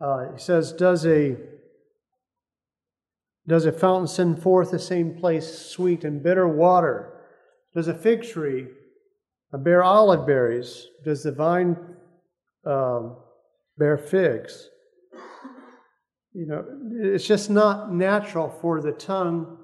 Uh, 0.00 0.32
he 0.32 0.38
says, 0.38 0.72
Does 0.72 1.06
a 1.06 1.36
does 3.48 3.64
a 3.64 3.72
fountain 3.72 4.06
send 4.06 4.42
forth 4.42 4.70
the 4.70 4.78
same 4.78 5.14
place 5.18 5.66
sweet 5.70 6.04
and 6.04 6.22
bitter 6.22 6.46
water? 6.46 7.14
Does 7.74 7.88
a 7.88 7.94
fig 7.94 8.22
tree 8.22 8.66
bear 9.52 9.82
olive 9.82 10.26
berries? 10.26 10.86
Does 11.04 11.22
the 11.22 11.32
vine 11.32 11.76
um, 12.66 13.16
bear 13.78 13.96
figs? 13.96 14.68
You 16.34 16.46
know, 16.46 16.64
it's 17.00 17.26
just 17.26 17.48
not 17.48 17.92
natural 17.92 18.50
for 18.60 18.82
the 18.82 18.92
tongue 18.92 19.58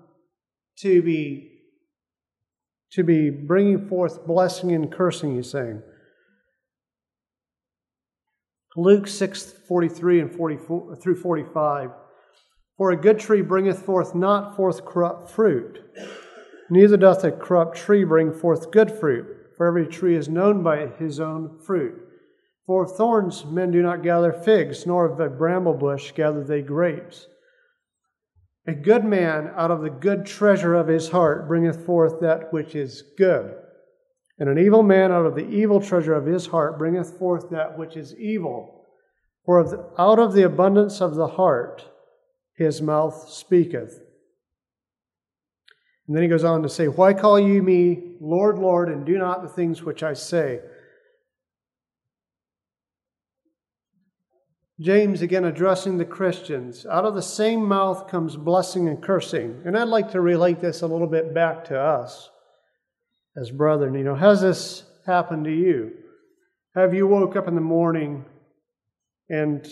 to 0.78 1.02
be 1.02 1.50
to 2.92 3.04
be 3.04 3.28
bringing 3.28 3.88
forth 3.88 4.26
blessing 4.26 4.72
and 4.72 4.90
cursing. 4.90 5.36
He's 5.36 5.50
saying. 5.50 5.82
Luke 8.76 9.06
six 9.06 9.52
forty 9.68 9.88
three 9.88 10.20
and 10.20 10.34
forty 10.34 10.56
four 10.56 10.96
through 10.96 11.16
forty 11.16 11.44
five. 11.52 11.90
For 12.76 12.90
a 12.90 12.96
good 12.96 13.18
tree 13.18 13.42
bringeth 13.42 13.82
forth 13.82 14.14
not 14.14 14.56
forth 14.56 14.84
corrupt 14.84 15.30
fruit, 15.30 15.80
neither 16.70 16.96
doth 16.96 17.22
a 17.22 17.30
corrupt 17.30 17.76
tree 17.76 18.04
bring 18.04 18.32
forth 18.32 18.72
good 18.72 18.90
fruit. 18.90 19.26
For 19.56 19.66
every 19.66 19.86
tree 19.86 20.16
is 20.16 20.28
known 20.28 20.64
by 20.64 20.86
his 20.86 21.20
own 21.20 21.60
fruit. 21.60 22.00
For 22.66 22.84
of 22.84 22.96
thorns 22.96 23.44
men 23.44 23.70
do 23.70 23.82
not 23.82 24.02
gather 24.02 24.32
figs, 24.32 24.86
nor 24.86 25.04
of 25.04 25.20
a 25.20 25.28
bramble 25.28 25.74
bush 25.74 26.12
gather 26.12 26.42
they 26.42 26.62
grapes. 26.62 27.28
A 28.66 28.72
good 28.72 29.04
man 29.04 29.52
out 29.54 29.70
of 29.70 29.82
the 29.82 29.90
good 29.90 30.24
treasure 30.24 30.74
of 30.74 30.88
his 30.88 31.10
heart 31.10 31.46
bringeth 31.46 31.84
forth 31.84 32.20
that 32.20 32.52
which 32.52 32.74
is 32.74 33.02
good. 33.16 33.54
And 34.38 34.48
an 34.48 34.58
evil 34.58 34.82
man 34.82 35.12
out 35.12 35.26
of 35.26 35.36
the 35.36 35.46
evil 35.46 35.80
treasure 35.80 36.14
of 36.14 36.26
his 36.26 36.46
heart 36.46 36.78
bringeth 36.78 37.18
forth 37.18 37.50
that 37.50 37.78
which 37.78 37.96
is 37.96 38.16
evil. 38.16 38.86
For 39.44 39.60
out 39.98 40.18
of 40.18 40.32
the 40.32 40.42
abundance 40.42 41.00
of 41.00 41.14
the 41.14 41.28
heart 41.28 41.84
his 42.56 42.80
mouth 42.80 43.28
speaketh. 43.28 44.00
And 46.06 46.14
then 46.14 46.23
he 46.23 46.28
goes 46.28 46.44
on 46.44 46.62
to 46.62 46.68
say, 46.68 46.87
Why 46.87 47.14
call 47.14 47.40
you 47.40 47.62
me 47.62 48.16
Lord, 48.20 48.58
Lord, 48.58 48.88
and 48.88 49.06
do 49.06 49.18
not 49.18 49.42
the 49.42 49.49
things 49.49 49.82
which 49.82 50.02
I 50.02 50.14
say? 50.14 50.61
James 54.80 55.23
again 55.23 55.44
addressing 55.44 55.99
the 55.99 56.04
Christians. 56.04 56.84
Out 56.84 57.04
of 57.04 57.14
the 57.14 57.23
same 57.23 57.64
mouth 57.64 58.08
comes 58.08 58.37
blessing 58.37 58.88
and 58.88 59.00
cursing. 59.00 59.62
And 59.64 59.78
I'd 59.78 59.88
like 59.88 60.11
to 60.12 60.20
relate 60.20 60.61
this 60.61 60.82
a 60.82 60.87
little 60.87 61.06
bit 61.06 61.32
back 61.32 61.64
to 61.66 61.80
us 61.80 62.28
as 63.37 63.50
brethren. 63.50 63.94
You 63.94 64.02
know, 64.02 64.16
has 64.16 64.40
this 64.40 64.82
happened 65.06 65.44
to 65.44 65.52
you? 65.52 65.92
Have 66.75 66.92
you 66.92 67.06
woke 67.06 67.37
up 67.37 67.46
in 67.46 67.54
the 67.54 67.61
morning 67.61 68.25
and 69.30 69.66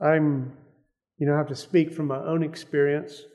I'm 0.00 0.56
you 1.22 1.28
know, 1.28 1.34
I 1.34 1.38
have 1.38 1.46
to 1.50 1.54
speak 1.54 1.92
from 1.92 2.08
my 2.08 2.18
own 2.18 2.42
experience, 2.42 3.26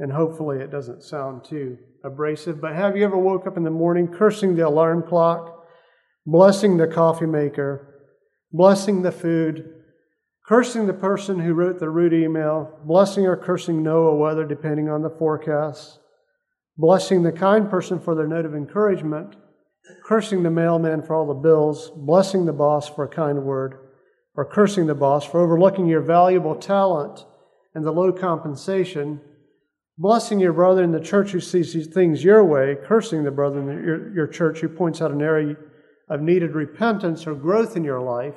and 0.00 0.10
hopefully 0.10 0.58
it 0.58 0.72
doesn't 0.72 1.04
sound 1.04 1.44
too 1.44 1.78
abrasive. 2.02 2.60
But 2.60 2.74
have 2.74 2.96
you 2.96 3.04
ever 3.04 3.16
woke 3.16 3.46
up 3.46 3.56
in 3.56 3.62
the 3.62 3.70
morning 3.70 4.08
cursing 4.08 4.56
the 4.56 4.66
alarm 4.66 5.04
clock, 5.04 5.64
blessing 6.26 6.76
the 6.76 6.88
coffee 6.88 7.26
maker, 7.26 8.10
blessing 8.50 9.02
the 9.02 9.12
food, 9.12 9.72
cursing 10.48 10.88
the 10.88 10.92
person 10.92 11.38
who 11.38 11.54
wrote 11.54 11.78
the 11.78 11.88
rude 11.88 12.12
email, 12.12 12.76
blessing 12.84 13.24
or 13.24 13.36
cursing 13.36 13.84
NOAA 13.84 14.18
weather 14.18 14.44
depending 14.44 14.88
on 14.88 15.02
the 15.02 15.16
forecast, 15.16 16.00
blessing 16.76 17.22
the 17.22 17.30
kind 17.30 17.70
person 17.70 18.00
for 18.00 18.16
their 18.16 18.26
note 18.26 18.46
of 18.46 18.56
encouragement, 18.56 19.36
cursing 20.04 20.42
the 20.42 20.50
mailman 20.50 21.02
for 21.02 21.14
all 21.14 21.28
the 21.28 21.34
bills, 21.34 21.92
blessing 21.94 22.46
the 22.46 22.52
boss 22.52 22.88
for 22.88 23.04
a 23.04 23.08
kind 23.08 23.44
word, 23.44 23.87
or 24.38 24.44
cursing 24.44 24.86
the 24.86 24.94
boss 24.94 25.24
for 25.24 25.40
overlooking 25.40 25.88
your 25.88 26.00
valuable 26.00 26.54
talent 26.54 27.24
and 27.74 27.84
the 27.84 27.90
low 27.90 28.12
compensation, 28.12 29.20
blessing 29.98 30.38
your 30.38 30.52
brother 30.52 30.84
in 30.84 30.92
the 30.92 31.00
church 31.00 31.32
who 31.32 31.40
sees 31.40 31.88
things 31.88 32.22
your 32.22 32.44
way, 32.44 32.76
cursing 32.84 33.24
the 33.24 33.32
brother 33.32 33.58
in 33.58 33.66
your, 33.66 34.14
your 34.14 34.26
church 34.28 34.60
who 34.60 34.68
points 34.68 35.02
out 35.02 35.10
an 35.10 35.20
area 35.20 35.56
of 36.08 36.20
needed 36.20 36.52
repentance 36.52 37.26
or 37.26 37.34
growth 37.34 37.76
in 37.76 37.82
your 37.82 38.00
life, 38.00 38.36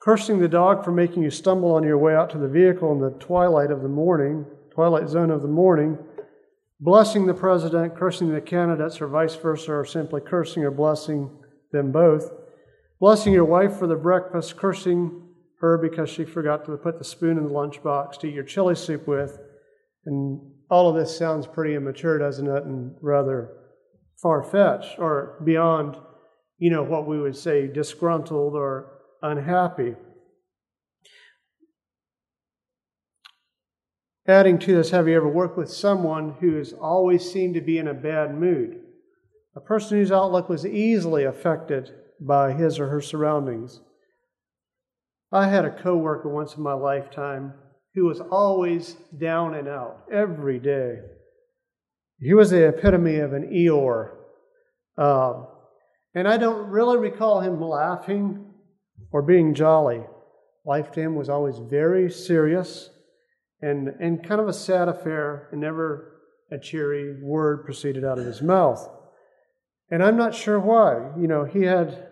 cursing 0.00 0.38
the 0.38 0.46
dog 0.46 0.84
for 0.84 0.92
making 0.92 1.24
you 1.24 1.30
stumble 1.30 1.74
on 1.74 1.82
your 1.82 1.98
way 1.98 2.14
out 2.14 2.30
to 2.30 2.38
the 2.38 2.46
vehicle 2.46 2.92
in 2.92 3.00
the 3.00 3.10
twilight 3.18 3.72
of 3.72 3.82
the 3.82 3.88
morning, 3.88 4.46
twilight 4.70 5.08
zone 5.08 5.32
of 5.32 5.42
the 5.42 5.48
morning, 5.48 5.98
blessing 6.78 7.26
the 7.26 7.34
president, 7.34 7.96
cursing 7.96 8.32
the 8.32 8.40
candidates, 8.40 9.00
or 9.00 9.08
vice 9.08 9.34
versa, 9.34 9.72
or 9.72 9.84
simply 9.84 10.20
cursing 10.20 10.62
or 10.62 10.70
blessing 10.70 11.28
them 11.72 11.90
both, 11.90 12.30
blessing 13.00 13.32
your 13.32 13.44
wife 13.44 13.78
for 13.78 13.86
the 13.86 13.96
breakfast, 13.96 14.56
cursing 14.56 15.22
her 15.60 15.78
because 15.78 16.10
she 16.10 16.24
forgot 16.24 16.64
to 16.64 16.76
put 16.76 16.98
the 16.98 17.04
spoon 17.04 17.38
in 17.38 17.44
the 17.44 17.50
lunchbox 17.50 18.18
to 18.20 18.26
eat 18.26 18.34
your 18.34 18.44
chili 18.44 18.74
soup 18.74 19.06
with. 19.06 19.38
And 20.04 20.40
all 20.70 20.88
of 20.88 20.96
this 20.96 21.16
sounds 21.16 21.46
pretty 21.46 21.74
immature, 21.74 22.18
doesn't 22.18 22.46
it? 22.46 22.64
And 22.64 22.94
rather 23.00 23.52
far 24.20 24.42
fetched 24.42 24.98
or 24.98 25.40
beyond, 25.44 25.96
you 26.58 26.70
know, 26.70 26.82
what 26.82 27.06
we 27.06 27.20
would 27.20 27.36
say 27.36 27.66
disgruntled 27.66 28.54
or 28.54 28.98
unhappy. 29.22 29.94
Adding 34.28 34.58
to 34.60 34.74
this, 34.74 34.90
have 34.90 35.06
you 35.06 35.16
ever 35.16 35.28
worked 35.28 35.56
with 35.56 35.70
someone 35.70 36.34
who 36.40 36.56
has 36.56 36.72
always 36.72 37.30
seemed 37.30 37.54
to 37.54 37.60
be 37.60 37.78
in 37.78 37.86
a 37.86 37.94
bad 37.94 38.34
mood? 38.34 38.80
A 39.54 39.60
person 39.60 39.98
whose 39.98 40.10
outlook 40.10 40.48
was 40.48 40.66
easily 40.66 41.24
affected 41.24 41.92
by 42.20 42.52
his 42.52 42.78
or 42.78 42.88
her 42.88 43.00
surroundings. 43.00 43.80
I 45.32 45.48
had 45.48 45.64
a 45.64 45.82
coworker 45.82 46.28
once 46.28 46.56
in 46.56 46.62
my 46.62 46.72
lifetime 46.72 47.54
who 47.94 48.06
was 48.06 48.20
always 48.20 48.96
down 49.18 49.54
and 49.54 49.68
out 49.68 50.04
every 50.12 50.58
day. 50.58 50.98
He 52.18 52.34
was 52.34 52.50
the 52.50 52.68
epitome 52.68 53.18
of 53.18 53.32
an 53.32 53.50
Eeyore. 53.50 54.12
Uh, 54.96 55.44
and 56.14 56.26
I 56.26 56.36
don't 56.36 56.68
really 56.68 56.96
recall 56.96 57.40
him 57.40 57.60
laughing 57.60 58.46
or 59.12 59.22
being 59.22 59.54
jolly. 59.54 60.02
Life 60.64 60.92
to 60.92 61.00
him 61.00 61.14
was 61.14 61.28
always 61.28 61.58
very 61.58 62.10
serious 62.10 62.90
and, 63.60 63.88
and 64.00 64.26
kind 64.26 64.40
of 64.40 64.48
a 64.48 64.52
sad 64.52 64.88
affair, 64.88 65.48
and 65.50 65.60
never 65.60 66.20
a 66.52 66.58
cheery 66.58 67.22
word 67.22 67.64
proceeded 67.64 68.04
out 68.04 68.18
of 68.18 68.26
his 68.26 68.42
mouth. 68.42 68.88
And 69.90 70.02
I'm 70.02 70.16
not 70.16 70.34
sure 70.34 70.58
why. 70.58 71.10
You 71.18 71.28
know, 71.28 71.44
he 71.44 71.62
had 71.62 72.08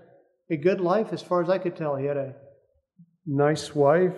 a 0.51 0.57
good 0.57 0.81
life 0.81 1.13
as 1.13 1.23
far 1.23 1.43
as 1.43 1.49
I 1.49 1.59
could 1.59 1.77
tell. 1.77 1.97
He 1.97 2.07
had 2.07 2.17
a 2.17 2.35
nice 3.27 3.75
wife 3.75 4.15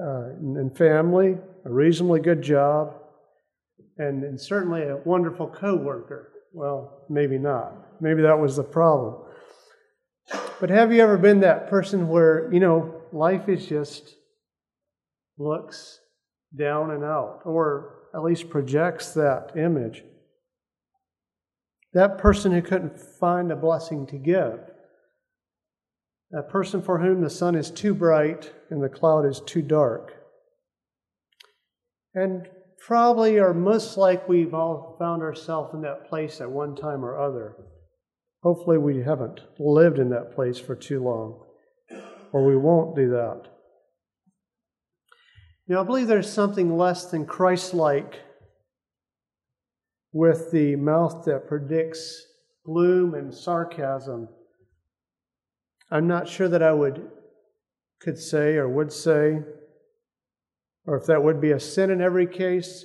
uh, 0.00 0.30
and 0.40 0.76
family, 0.76 1.36
a 1.64 1.70
reasonably 1.70 2.20
good 2.20 2.42
job, 2.42 2.94
and, 3.98 4.22
and 4.24 4.40
certainly 4.40 4.82
a 4.82 4.96
wonderful 5.04 5.48
coworker. 5.48 6.32
Well, 6.52 7.04
maybe 7.10 7.38
not. 7.38 8.00
Maybe 8.00 8.22
that 8.22 8.38
was 8.38 8.56
the 8.56 8.62
problem. 8.62 9.22
But 10.60 10.70
have 10.70 10.92
you 10.92 11.02
ever 11.02 11.18
been 11.18 11.40
that 11.40 11.68
person 11.68 12.08
where, 12.08 12.52
you 12.52 12.60
know, 12.60 13.02
life 13.12 13.48
is 13.48 13.66
just 13.66 14.14
looks 15.38 16.00
down 16.56 16.90
and 16.90 17.04
out, 17.04 17.42
or 17.44 17.96
at 18.14 18.22
least 18.22 18.48
projects 18.48 19.12
that 19.14 19.52
image? 19.56 20.02
That 21.96 22.18
person 22.18 22.52
who 22.52 22.60
couldn't 22.60 23.00
find 23.00 23.50
a 23.50 23.56
blessing 23.56 24.06
to 24.08 24.18
give 24.18 24.60
That 26.30 26.50
person 26.50 26.82
for 26.82 26.98
whom 26.98 27.22
the 27.22 27.30
sun 27.30 27.54
is 27.54 27.70
too 27.70 27.94
bright 27.94 28.52
and 28.68 28.82
the 28.82 28.90
cloud 28.90 29.24
is 29.24 29.40
too 29.40 29.62
dark. 29.62 30.12
And 32.14 32.50
probably 32.86 33.38
or 33.38 33.54
most 33.54 33.96
like 33.96 34.28
we've 34.28 34.52
all 34.52 34.96
found 34.98 35.22
ourselves 35.22 35.72
in 35.72 35.80
that 35.82 36.06
place 36.06 36.42
at 36.42 36.50
one 36.50 36.76
time 36.76 37.02
or 37.02 37.18
other. 37.18 37.56
Hopefully, 38.42 38.76
we 38.76 39.02
haven't 39.02 39.40
lived 39.58 39.98
in 39.98 40.10
that 40.10 40.34
place 40.34 40.58
for 40.58 40.76
too 40.76 41.02
long, 41.02 41.46
or 42.30 42.46
we 42.46 42.56
won't 42.56 42.94
do 42.94 43.08
that. 43.08 43.42
Now, 45.66 45.80
I 45.80 45.84
believe 45.84 46.08
there's 46.08 46.30
something 46.30 46.76
less 46.76 47.06
than 47.06 47.24
Christ 47.24 47.72
like 47.72 48.20
with 50.16 50.50
the 50.50 50.76
mouth 50.76 51.24
that 51.26 51.46
predicts 51.46 52.26
gloom 52.64 53.14
and 53.14 53.32
sarcasm 53.32 54.28
I'm 55.90 56.06
not 56.06 56.28
sure 56.28 56.48
that 56.48 56.62
I 56.62 56.72
would 56.72 57.08
could 58.00 58.18
say 58.18 58.56
or 58.56 58.68
would 58.68 58.92
say 58.92 59.38
or 60.84 60.96
if 60.96 61.06
that 61.06 61.22
would 61.22 61.40
be 61.40 61.50
a 61.50 61.60
sin 61.60 61.90
in 61.90 62.00
every 62.00 62.26
case. 62.26 62.84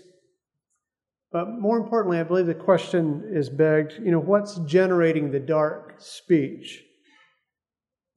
But 1.32 1.50
more 1.50 1.78
importantly, 1.78 2.20
I 2.20 2.24
believe 2.24 2.48
the 2.48 2.54
question 2.54 3.32
is 3.34 3.50
begged 3.50 3.94
you 4.04 4.12
know, 4.12 4.20
what's 4.20 4.60
generating 4.60 5.32
the 5.32 5.40
dark 5.40 5.96
speech? 6.00 6.84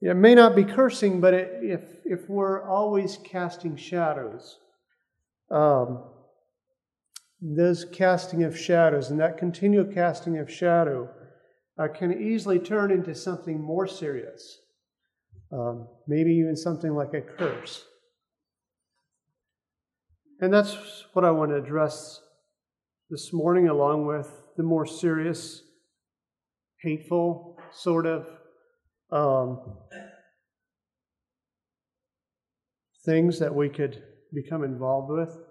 It 0.00 0.16
may 0.16 0.34
not 0.34 0.54
be 0.54 0.64
cursing, 0.64 1.20
but 1.20 1.32
it, 1.32 1.50
if, 1.62 1.80
if 2.04 2.28
we're 2.28 2.68
always 2.68 3.18
casting 3.24 3.76
shadows, 3.76 4.58
um, 5.50 6.02
those 7.40 7.84
casting 7.84 8.42
of 8.44 8.58
shadows 8.58 9.10
and 9.10 9.20
that 9.20 9.38
continual 9.38 9.84
casting 9.84 10.38
of 10.38 10.50
shadow 10.50 11.08
uh, 11.78 11.88
can 11.88 12.12
easily 12.22 12.58
turn 12.58 12.90
into 12.90 13.14
something 13.14 13.60
more 13.60 13.86
serious, 13.86 14.58
um, 15.52 15.88
maybe 16.06 16.30
even 16.32 16.56
something 16.56 16.94
like 16.94 17.12
a 17.14 17.20
curse. 17.20 17.84
And 20.40 20.52
that's 20.52 21.04
what 21.12 21.24
I 21.24 21.30
want 21.30 21.50
to 21.50 21.56
address 21.56 22.20
this 23.10 23.32
morning, 23.32 23.68
along 23.68 24.06
with 24.06 24.28
the 24.56 24.62
more 24.62 24.86
serious, 24.86 25.62
hateful 26.80 27.58
sort 27.72 28.06
of 28.06 28.26
um, 29.10 29.78
things 33.04 33.38
that 33.38 33.54
we 33.54 33.68
could 33.68 34.02
become 34.32 34.64
involved 34.64 35.10
with. 35.10 35.43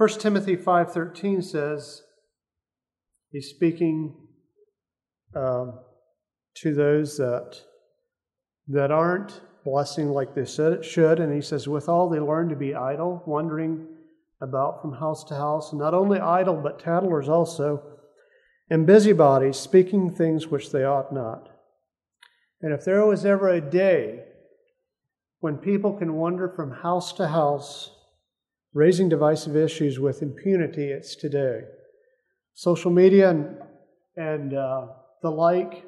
1 0.00 0.08
Timothy 0.18 0.56
5:13 0.56 1.44
says 1.44 2.02
he's 3.32 3.50
speaking 3.50 4.16
um, 5.34 5.78
to 6.54 6.72
those 6.74 7.18
that 7.18 7.60
that 8.66 8.90
aren't 8.90 9.42
blessing 9.62 10.08
like 10.08 10.34
they 10.34 10.46
should, 10.46 11.20
and 11.20 11.34
he 11.34 11.42
says, 11.42 11.68
"With 11.68 11.86
all 11.86 12.08
they 12.08 12.18
learn 12.18 12.48
to 12.48 12.56
be 12.56 12.74
idle, 12.74 13.22
wandering 13.26 13.88
about 14.40 14.80
from 14.80 14.94
house 14.94 15.22
to 15.24 15.34
house, 15.34 15.74
not 15.74 15.92
only 15.92 16.18
idle 16.18 16.56
but 16.56 16.78
tattlers 16.78 17.28
also, 17.28 17.82
and 18.70 18.86
busybodies, 18.86 19.58
speaking 19.58 20.14
things 20.14 20.48
which 20.48 20.72
they 20.72 20.82
ought 20.82 21.12
not." 21.12 21.50
And 22.62 22.72
if 22.72 22.86
there 22.86 23.04
was 23.04 23.26
ever 23.26 23.50
a 23.50 23.60
day 23.60 24.24
when 25.40 25.58
people 25.58 25.92
can 25.92 26.14
wander 26.14 26.48
from 26.48 26.70
house 26.70 27.12
to 27.12 27.28
house, 27.28 27.99
raising 28.72 29.08
divisive 29.08 29.56
issues 29.56 29.98
with 29.98 30.22
impunity, 30.22 30.90
it's 30.90 31.16
today. 31.16 31.62
Social 32.54 32.90
media 32.90 33.30
and, 33.30 33.56
and 34.16 34.54
uh, 34.54 34.86
the 35.22 35.30
like 35.30 35.84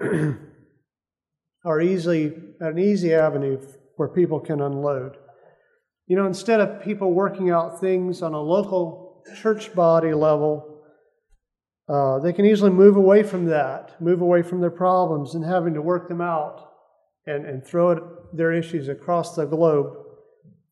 are 1.64 1.80
easily 1.80 2.32
an 2.60 2.78
easy 2.78 3.12
avenue 3.12 3.60
where 3.96 4.08
people 4.08 4.40
can 4.40 4.60
unload. 4.60 5.16
You 6.06 6.16
know, 6.16 6.26
instead 6.26 6.60
of 6.60 6.82
people 6.82 7.12
working 7.12 7.50
out 7.50 7.80
things 7.80 8.22
on 8.22 8.34
a 8.34 8.40
local 8.40 9.22
church 9.40 9.74
body 9.74 10.12
level, 10.12 10.82
uh, 11.88 12.18
they 12.20 12.32
can 12.32 12.44
easily 12.44 12.70
move 12.70 12.96
away 12.96 13.22
from 13.22 13.46
that, 13.46 14.00
move 14.00 14.20
away 14.20 14.42
from 14.42 14.60
their 14.60 14.70
problems 14.70 15.34
and 15.34 15.44
having 15.44 15.74
to 15.74 15.82
work 15.82 16.08
them 16.08 16.20
out 16.20 16.68
and, 17.26 17.44
and 17.44 17.66
throw 17.66 17.90
it, 17.90 18.02
their 18.36 18.52
issues 18.52 18.88
across 18.88 19.34
the 19.34 19.44
globe 19.44 19.99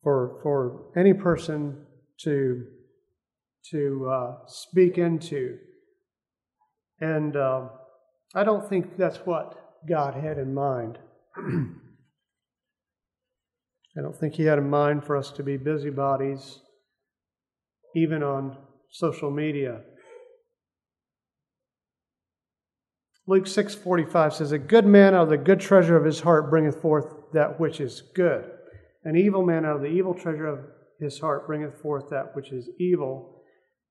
for, 0.03 0.39
for 0.41 0.91
any 0.97 1.13
person 1.13 1.85
to, 2.21 2.65
to 3.71 4.09
uh, 4.09 4.35
speak 4.47 4.97
into. 4.97 5.57
And 7.01 7.35
uh, 7.35 7.69
I 8.35 8.43
don't 8.43 8.67
think 8.67 8.97
that's 8.97 9.17
what 9.17 9.55
God 9.87 10.15
had 10.15 10.37
in 10.37 10.53
mind. 10.53 10.99
I 13.97 14.01
don't 14.01 14.15
think 14.15 14.35
He 14.35 14.43
had 14.43 14.57
in 14.57 14.69
mind 14.69 15.03
for 15.03 15.17
us 15.17 15.31
to 15.31 15.43
be 15.43 15.57
busybodies, 15.57 16.59
even 17.95 18.21
on 18.23 18.57
social 18.91 19.31
media. 19.31 19.81
Luke 23.27 23.45
6:45 23.45 24.33
says, 24.33 24.51
"A 24.51 24.57
good 24.57 24.85
man 24.85 25.13
out 25.13 25.23
of 25.23 25.29
the 25.29 25.37
good 25.37 25.59
treasure 25.59 25.95
of 25.95 26.03
his 26.03 26.21
heart 26.21 26.49
bringeth 26.49 26.81
forth 26.81 27.13
that 27.33 27.59
which 27.59 27.79
is 27.79 28.01
good. 28.15 28.51
An 29.03 29.15
evil 29.15 29.45
man 29.45 29.65
out 29.65 29.77
of 29.77 29.81
the 29.81 29.87
evil 29.87 30.13
treasure 30.13 30.47
of 30.47 30.59
his 30.99 31.19
heart 31.19 31.47
bringeth 31.47 31.81
forth 31.81 32.09
that 32.09 32.35
which 32.35 32.51
is 32.51 32.69
evil. 32.77 33.41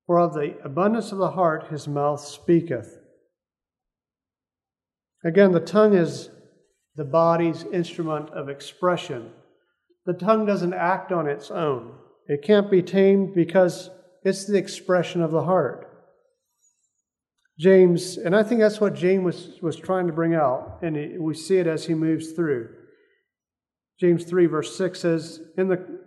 For 0.07 0.18
of 0.18 0.35
the 0.35 0.59
abundance 0.64 1.12
of 1.12 1.18
the 1.18 1.31
heart 1.33 1.68
his 1.68 1.88
mouth 1.88 2.21
speaketh." 2.21 2.99
Again, 5.25 5.53
the 5.53 5.61
tongue 5.61 5.94
is 5.94 6.31
the 6.94 7.05
body's 7.05 7.64
instrument 7.64 8.31
of 8.31 8.49
expression. 8.49 9.33
The 10.07 10.14
tongue 10.14 10.47
doesn't 10.47 10.75
act 10.75 11.12
on 11.12 11.27
its 11.27 11.51
own. 11.51 11.99
It 12.27 12.42
can't 12.42 12.71
be 12.71 12.83
tamed 12.83 13.35
because 13.35 13.90
it's 14.23 14.47
the 14.47 14.59
expression 14.59 15.23
of 15.23 15.31
the 15.31 15.44
heart. 15.44 15.87
James, 17.59 18.16
and 18.16 18.37
I 18.37 18.42
think 18.42 18.61
that's 18.61 18.81
what 18.81 18.94
James 18.94 19.25
was, 19.25 19.62
was 19.62 19.77
trying 19.77 20.07
to 20.07 20.12
bring 20.12 20.35
out, 20.35 20.79
and 20.83 21.21
we 21.21 21.35
see 21.35 21.59
it 21.59 21.66
as 21.66 21.87
he 21.87 21.94
moves 21.94 22.33
through. 22.33 22.75
James 24.00 24.24
3, 24.24 24.46
verse 24.46 24.76
6 24.76 25.00
says, 25.00 25.40
in 25.56 25.68
the 25.68 26.00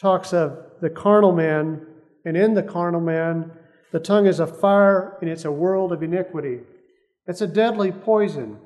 talks 0.00 0.32
of 0.32 0.58
the 0.80 0.90
carnal 0.90 1.32
man, 1.32 1.86
and 2.24 2.36
in 2.36 2.54
the 2.54 2.62
carnal 2.62 3.00
man, 3.00 3.52
the 3.92 4.00
tongue 4.00 4.26
is 4.26 4.40
a 4.40 4.46
fire 4.46 5.18
and 5.20 5.28
it's 5.28 5.44
a 5.44 5.52
world 5.52 5.92
of 5.92 6.02
iniquity. 6.02 6.60
It's 7.26 7.40
a 7.40 7.46
deadly 7.46 7.92
poison. 7.92 8.58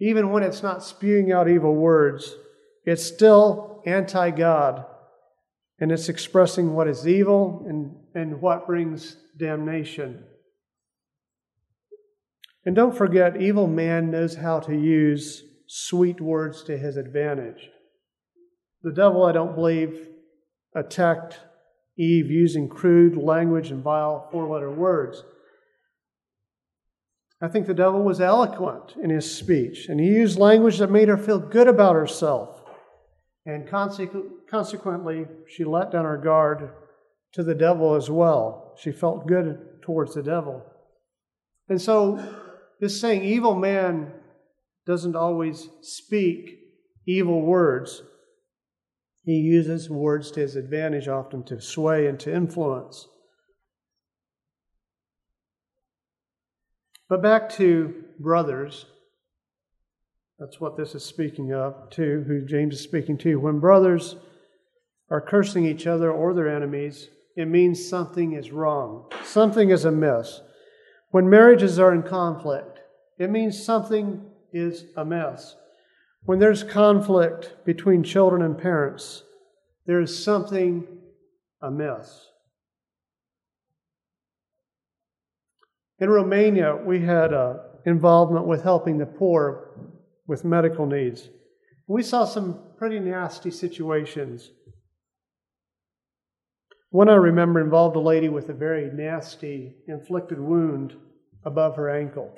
Even 0.00 0.30
when 0.30 0.42
it's 0.42 0.62
not 0.62 0.82
spewing 0.82 1.32
out 1.32 1.48
evil 1.48 1.74
words, 1.74 2.34
it's 2.84 3.04
still 3.04 3.82
anti 3.86 4.30
God 4.30 4.84
and 5.80 5.90
it's 5.90 6.08
expressing 6.08 6.74
what 6.74 6.88
is 6.88 7.08
evil 7.08 7.64
and, 7.68 7.94
and 8.14 8.40
what 8.40 8.66
brings 8.66 9.16
damnation. 9.36 10.24
And 12.64 12.76
don't 12.76 12.96
forget, 12.96 13.42
evil 13.42 13.66
man 13.66 14.12
knows 14.12 14.36
how 14.36 14.60
to 14.60 14.76
use 14.76 15.42
sweet 15.66 16.20
words 16.20 16.62
to 16.64 16.76
his 16.76 16.96
advantage. 16.96 17.68
The 18.82 18.92
devil, 18.92 19.24
I 19.24 19.32
don't 19.32 19.54
believe, 19.54 20.08
attacked 20.74 21.38
Eve 21.96 22.30
using 22.30 22.68
crude 22.68 23.16
language 23.16 23.70
and 23.70 23.82
vile 23.82 24.28
four 24.32 24.48
letter 24.48 24.70
words. 24.70 25.22
I 27.40 27.48
think 27.48 27.66
the 27.66 27.74
devil 27.74 28.02
was 28.02 28.20
eloquent 28.20 28.94
in 29.02 29.10
his 29.10 29.34
speech, 29.34 29.88
and 29.88 29.98
he 29.98 30.06
used 30.06 30.38
language 30.38 30.78
that 30.78 30.90
made 30.90 31.08
her 31.08 31.18
feel 31.18 31.38
good 31.38 31.68
about 31.68 31.96
herself. 31.96 32.62
And 33.44 33.68
consequently, 33.68 35.26
she 35.48 35.64
let 35.64 35.90
down 35.90 36.04
her 36.04 36.16
guard 36.16 36.70
to 37.32 37.42
the 37.42 37.54
devil 37.54 37.94
as 37.94 38.08
well. 38.08 38.74
She 38.80 38.92
felt 38.92 39.26
good 39.26 39.82
towards 39.82 40.14
the 40.14 40.22
devil. 40.22 40.64
And 41.68 41.82
so 41.82 42.24
this 42.80 43.00
saying, 43.00 43.24
evil 43.24 43.56
man 43.56 44.12
doesn't 44.86 45.16
always 45.16 45.68
speak 45.80 46.58
evil 47.06 47.42
words. 47.42 48.02
He 49.24 49.34
uses 49.34 49.88
words 49.88 50.30
to 50.32 50.40
his 50.40 50.56
advantage 50.56 51.08
often 51.08 51.44
to 51.44 51.60
sway 51.60 52.06
and 52.06 52.18
to 52.20 52.34
influence. 52.34 53.06
But 57.08 57.22
back 57.22 57.50
to 57.50 58.04
brothers. 58.18 58.86
That's 60.38 60.60
what 60.60 60.76
this 60.76 60.94
is 60.94 61.04
speaking 61.04 61.52
of, 61.52 61.90
to 61.90 62.24
who 62.26 62.44
James 62.44 62.74
is 62.74 62.80
speaking 62.80 63.18
to. 63.18 63.36
When 63.36 63.60
brothers 63.60 64.16
are 65.08 65.20
cursing 65.20 65.66
each 65.66 65.86
other 65.86 66.10
or 66.10 66.34
their 66.34 66.48
enemies, 66.48 67.08
it 67.36 67.46
means 67.46 67.88
something 67.88 68.32
is 68.32 68.50
wrong, 68.50 69.10
something 69.22 69.70
is 69.70 69.84
amiss. 69.84 70.40
When 71.10 71.30
marriages 71.30 71.78
are 71.78 71.94
in 71.94 72.02
conflict, 72.02 72.80
it 73.18 73.30
means 73.30 73.62
something 73.62 74.31
is 74.52 74.84
amiss. 74.96 75.56
When 76.24 76.38
there's 76.38 76.62
conflict 76.62 77.64
between 77.64 78.02
children 78.02 78.42
and 78.42 78.56
parents, 78.56 79.24
there 79.86 80.00
is 80.00 80.24
something 80.24 80.86
amiss. 81.60 82.28
In 85.98 86.10
Romania, 86.10 86.76
we 86.76 87.00
had 87.00 87.32
uh, 87.32 87.54
involvement 87.86 88.46
with 88.46 88.62
helping 88.62 88.98
the 88.98 89.06
poor 89.06 89.68
with 90.26 90.44
medical 90.44 90.86
needs. 90.86 91.28
We 91.86 92.02
saw 92.02 92.24
some 92.24 92.58
pretty 92.76 93.00
nasty 93.00 93.50
situations. 93.50 94.50
One 96.90 97.08
I 97.08 97.14
remember 97.14 97.60
involved 97.60 97.96
a 97.96 98.00
lady 98.00 98.28
with 98.28 98.48
a 98.48 98.54
very 98.54 98.90
nasty 98.92 99.74
inflicted 99.88 100.38
wound 100.38 100.94
above 101.44 101.76
her 101.76 101.88
ankle. 101.88 102.36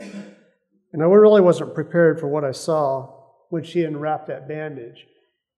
And 0.95 1.03
I 1.03 1.07
really 1.07 1.41
wasn't 1.41 1.75
prepared 1.75 2.21
for 2.21 2.29
what 2.29 2.45
I 2.45 2.53
saw 2.53 3.13
when 3.51 3.65
she 3.65 3.83
unwrapped 3.83 4.29
that 4.29 4.47
bandage. 4.47 5.05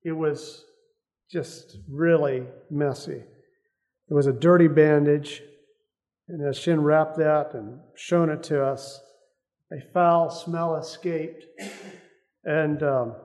It 0.03 0.12
was 0.12 0.64
just 1.31 1.77
really 1.90 2.44
messy. 2.70 3.22
It 4.09 4.14
was 4.14 4.27
a 4.27 4.33
dirty 4.33 4.66
bandage, 4.66 5.42
and 6.27 6.42
as 6.42 6.57
she 6.57 6.70
unwrapped 6.70 7.18
that 7.18 7.53
and 7.53 7.81
shown 7.96 8.31
it 8.31 8.44
to 8.44 8.64
us, 8.64 8.99
a 9.70 9.83
foul 9.92 10.31
smell 10.31 10.77
escaped. 10.77 11.44
And, 12.44 12.83
um, 12.83 13.16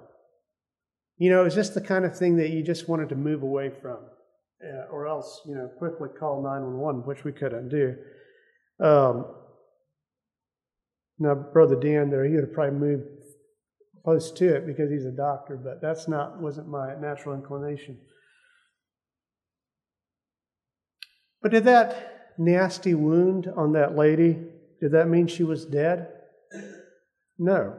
You 1.17 1.29
know, 1.29 1.45
it's 1.45 1.55
just 1.55 1.75
the 1.75 1.81
kind 1.81 2.03
of 2.03 2.17
thing 2.17 2.35
that 2.37 2.49
you 2.49 2.61
just 2.61 2.89
wanted 2.89 3.07
to 3.09 3.15
move 3.15 3.43
away 3.43 3.69
from, 3.69 3.99
uh, 4.61 4.91
or 4.91 5.07
else, 5.07 5.41
you 5.45 5.55
know, 5.55 5.69
quickly 5.77 6.09
call 6.09 6.41
911, 6.41 7.05
which 7.05 7.23
we 7.23 7.31
couldn't 7.31 7.69
do. 7.69 7.95
Um, 8.79 9.27
now, 11.21 11.35
Brother 11.35 11.75
Dan 11.75 12.09
there, 12.09 12.25
he 12.25 12.33
would 12.33 12.45
have 12.45 12.53
probably 12.53 12.79
moved 12.79 13.03
close 14.03 14.31
to 14.31 14.55
it 14.55 14.65
because 14.65 14.89
he's 14.89 15.05
a 15.05 15.11
doctor, 15.11 15.55
but 15.55 15.79
that's 15.79 16.07
not 16.07 16.41
wasn't 16.41 16.67
my 16.67 16.95
natural 16.95 17.35
inclination. 17.35 17.99
But 21.43 21.51
did 21.51 21.65
that 21.65 22.33
nasty 22.39 22.95
wound 22.95 23.47
on 23.55 23.73
that 23.73 23.95
lady, 23.95 24.39
did 24.81 24.93
that 24.93 25.07
mean 25.07 25.27
she 25.27 25.43
was 25.43 25.63
dead? 25.63 26.07
No, 27.37 27.75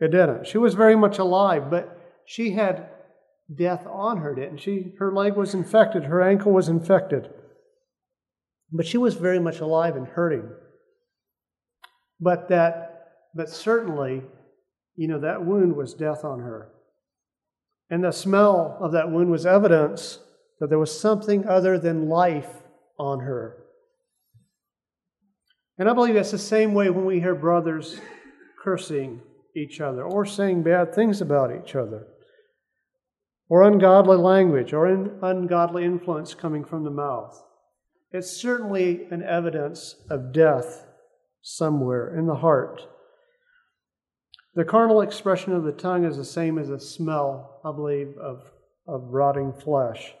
it 0.00 0.08
didn't. 0.08 0.46
She 0.46 0.56
was 0.56 0.72
very 0.72 0.96
much 0.96 1.18
alive, 1.18 1.70
but 1.70 1.98
she 2.24 2.52
had 2.52 2.88
death 3.54 3.86
on 3.86 4.18
her, 4.18 4.34
didn't 4.34 4.60
she? 4.60 4.94
Her 4.98 5.12
leg 5.12 5.36
was 5.36 5.52
infected, 5.52 6.04
her 6.04 6.22
ankle 6.22 6.52
was 6.52 6.70
infected. 6.70 7.28
But 8.72 8.86
she 8.86 8.96
was 8.96 9.16
very 9.16 9.38
much 9.38 9.60
alive 9.60 9.96
and 9.96 10.06
hurting. 10.06 10.48
But 12.20 12.48
that, 12.48 13.08
but 13.34 13.48
certainly, 13.48 14.22
you 14.94 15.08
know, 15.08 15.20
that 15.20 15.44
wound 15.44 15.76
was 15.76 15.94
death 15.94 16.24
on 16.24 16.40
her. 16.40 16.72
And 17.90 18.02
the 18.02 18.12
smell 18.12 18.78
of 18.80 18.92
that 18.92 19.10
wound 19.10 19.30
was 19.30 19.46
evidence 19.46 20.18
that 20.60 20.68
there 20.68 20.78
was 20.78 20.98
something 20.98 21.46
other 21.46 21.78
than 21.78 22.08
life 22.08 22.62
on 22.98 23.20
her. 23.20 23.58
And 25.78 25.88
I 25.88 25.92
believe 25.92 26.14
that's 26.14 26.30
the 26.30 26.38
same 26.38 26.72
way 26.72 26.88
when 26.88 27.04
we 27.04 27.20
hear 27.20 27.34
brothers 27.34 28.00
cursing 28.62 29.20
each 29.54 29.80
other 29.80 30.02
or 30.02 30.24
saying 30.24 30.62
bad 30.62 30.94
things 30.94 31.20
about 31.20 31.50
each 31.54 31.74
other 31.74 32.06
or 33.48 33.62
ungodly 33.62 34.16
language 34.16 34.72
or 34.72 34.88
in 34.88 35.18
ungodly 35.22 35.84
influence 35.84 36.34
coming 36.34 36.64
from 36.64 36.84
the 36.84 36.90
mouth. 36.90 37.42
It's 38.10 38.30
certainly 38.30 39.06
an 39.10 39.22
evidence 39.22 39.96
of 40.10 40.32
death 40.32 40.85
somewhere 41.42 42.16
in 42.16 42.26
the 42.26 42.36
heart. 42.36 42.82
The 44.54 44.64
carnal 44.64 45.02
expression 45.02 45.52
of 45.52 45.64
the 45.64 45.72
tongue 45.72 46.04
is 46.04 46.16
the 46.16 46.24
same 46.24 46.58
as 46.58 46.70
a 46.70 46.80
smell, 46.80 47.60
I 47.64 47.72
believe, 47.72 48.16
of, 48.18 48.50
of 48.88 49.02
rotting 49.10 49.52
flesh. 49.52 50.14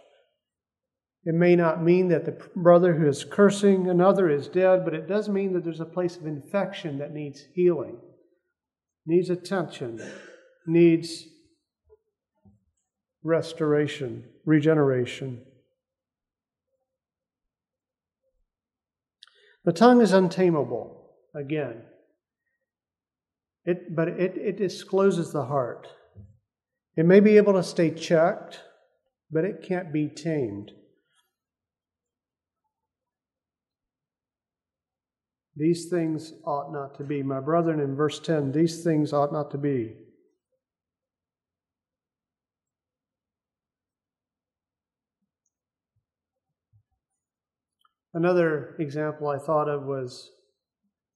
It 1.24 1.34
may 1.34 1.56
not 1.56 1.82
mean 1.82 2.08
that 2.08 2.24
the 2.24 2.38
brother 2.54 2.94
who 2.94 3.08
is 3.08 3.24
cursing 3.24 3.88
another 3.88 4.30
is 4.30 4.46
dead, 4.46 4.84
but 4.84 4.94
it 4.94 5.08
does 5.08 5.28
mean 5.28 5.54
that 5.54 5.64
there's 5.64 5.80
a 5.80 5.84
place 5.84 6.16
of 6.16 6.26
infection 6.26 6.98
that 6.98 7.12
needs 7.12 7.44
healing, 7.54 7.96
needs 9.06 9.28
attention, 9.28 10.00
needs 10.66 11.24
restoration, 13.24 14.24
regeneration. 14.44 15.42
The 19.64 19.72
tongue 19.72 20.00
is 20.00 20.12
untamable, 20.12 20.95
again. 21.36 21.82
It, 23.64 23.94
but 23.94 24.08
it, 24.08 24.36
it 24.36 24.56
discloses 24.56 25.32
the 25.32 25.44
heart. 25.44 25.88
It 26.96 27.04
may 27.04 27.20
be 27.20 27.36
able 27.36 27.52
to 27.52 27.62
stay 27.62 27.90
checked, 27.90 28.60
but 29.30 29.44
it 29.44 29.62
can't 29.62 29.92
be 29.92 30.08
tamed. 30.08 30.72
These 35.56 35.88
things 35.88 36.32
ought 36.44 36.72
not 36.72 36.96
to 36.98 37.04
be. 37.04 37.22
My 37.22 37.40
brethren, 37.40 37.80
in 37.80 37.96
verse 37.96 38.20
10, 38.20 38.52
these 38.52 38.84
things 38.84 39.12
ought 39.12 39.32
not 39.32 39.50
to 39.52 39.58
be. 39.58 39.96
Another 48.12 48.76
example 48.78 49.28
I 49.28 49.38
thought 49.38 49.68
of 49.68 49.82
was 49.82 50.30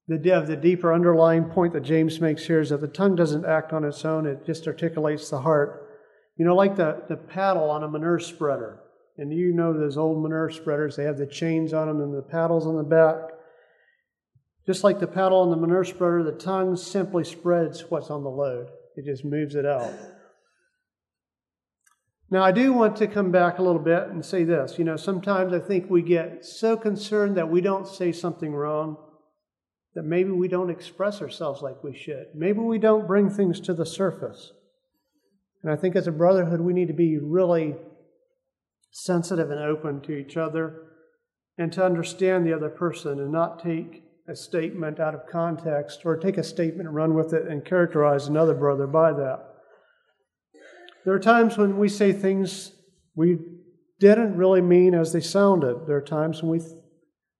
the, 0.08 0.18
the 0.18 0.56
deeper 0.56 0.92
underlying 0.92 1.44
point 1.44 1.72
that 1.72 1.82
James 1.82 2.20
makes 2.20 2.46
here 2.46 2.60
is 2.60 2.70
that 2.70 2.80
the 2.80 2.88
tongue 2.88 3.14
doesn't 3.14 3.44
act 3.44 3.72
on 3.72 3.84
its 3.84 4.04
own, 4.04 4.26
it 4.26 4.44
just 4.44 4.66
articulates 4.66 5.30
the 5.30 5.40
heart. 5.40 5.88
You 6.36 6.44
know, 6.44 6.56
like 6.56 6.76
the, 6.76 7.02
the 7.08 7.16
paddle 7.16 7.70
on 7.70 7.84
a 7.84 7.88
manure 7.88 8.18
spreader. 8.18 8.80
And 9.18 9.32
you 9.32 9.52
know 9.52 9.72
those 9.72 9.98
old 9.98 10.22
manure 10.22 10.50
spreaders, 10.50 10.96
they 10.96 11.04
have 11.04 11.18
the 11.18 11.26
chains 11.26 11.72
on 11.72 11.86
them 11.86 12.00
and 12.00 12.14
the 12.14 12.22
paddles 12.22 12.66
on 12.66 12.76
the 12.76 12.82
back. 12.82 13.16
Just 14.66 14.82
like 14.82 14.98
the 14.98 15.06
paddle 15.06 15.40
on 15.40 15.50
the 15.50 15.56
manure 15.56 15.84
spreader, 15.84 16.24
the 16.24 16.32
tongue 16.32 16.76
simply 16.76 17.24
spreads 17.24 17.84
what's 17.90 18.10
on 18.10 18.24
the 18.24 18.30
load, 18.30 18.68
it 18.96 19.04
just 19.04 19.24
moves 19.24 19.54
it 19.54 19.66
out. 19.66 19.92
Now, 22.32 22.44
I 22.44 22.52
do 22.52 22.72
want 22.72 22.96
to 22.96 23.08
come 23.08 23.32
back 23.32 23.58
a 23.58 23.62
little 23.62 23.80
bit 23.80 24.04
and 24.04 24.24
say 24.24 24.44
this. 24.44 24.78
You 24.78 24.84
know, 24.84 24.96
sometimes 24.96 25.52
I 25.52 25.58
think 25.58 25.90
we 25.90 26.00
get 26.00 26.44
so 26.44 26.76
concerned 26.76 27.36
that 27.36 27.50
we 27.50 27.60
don't 27.60 27.88
say 27.88 28.12
something 28.12 28.54
wrong 28.54 28.96
that 29.94 30.04
maybe 30.04 30.30
we 30.30 30.48
don't 30.48 30.70
express 30.70 31.20
ourselves 31.20 31.62
like 31.62 31.82
we 31.82 31.96
should. 31.96 32.26
Maybe 32.34 32.60
we 32.60 32.78
don't 32.78 33.06
bring 33.06 33.28
things 33.28 33.60
to 33.60 33.74
the 33.74 33.86
surface. 33.86 34.52
And 35.62 35.72
I 35.72 35.76
think 35.76 35.96
as 35.96 36.06
a 36.06 36.12
brotherhood, 36.12 36.60
we 36.60 36.72
need 36.72 36.88
to 36.88 36.94
be 36.94 37.18
really 37.18 37.74
sensitive 38.90 39.50
and 39.50 39.60
open 39.60 40.00
to 40.02 40.12
each 40.12 40.36
other 40.36 40.82
and 41.58 41.72
to 41.72 41.84
understand 41.84 42.46
the 42.46 42.52
other 42.52 42.70
person 42.70 43.20
and 43.20 43.32
not 43.32 43.62
take 43.62 44.04
a 44.28 44.36
statement 44.36 45.00
out 45.00 45.14
of 45.14 45.26
context 45.30 46.02
or 46.04 46.16
take 46.16 46.38
a 46.38 46.44
statement 46.44 46.86
and 46.86 46.94
run 46.94 47.14
with 47.14 47.32
it 47.32 47.46
and 47.48 47.64
characterize 47.64 48.28
another 48.28 48.54
brother 48.54 48.86
by 48.86 49.12
that. 49.12 49.44
There 51.04 51.14
are 51.14 51.20
times 51.20 51.58
when 51.58 51.78
we 51.78 51.88
say 51.88 52.12
things 52.12 52.72
we 53.14 53.38
didn't 53.98 54.36
really 54.36 54.60
mean 54.60 54.94
as 54.94 55.12
they 55.12 55.20
sounded. 55.20 55.86
There 55.86 55.96
are 55.96 56.02
times 56.02 56.42
when 56.42 56.52
we 56.52 56.64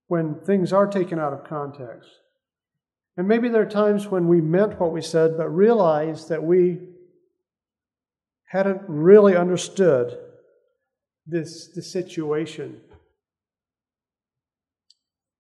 when 0.09 0.41
things 0.45 0.73
are 0.73 0.89
taken 0.89 1.21
out 1.21 1.33
of 1.33 1.45
context. 1.45 2.11
And 3.21 3.29
maybe 3.29 3.51
there 3.51 3.61
are 3.61 3.67
times 3.67 4.07
when 4.07 4.29
we 4.29 4.41
meant 4.41 4.81
what 4.81 4.93
we 4.93 5.03
said 5.03 5.37
but 5.37 5.51
realized 5.51 6.31
that 6.31 6.43
we 6.43 6.79
hadn't 8.47 8.81
really 8.89 9.37
understood 9.37 10.17
this 11.27 11.69
the 11.75 11.83
situation 11.83 12.81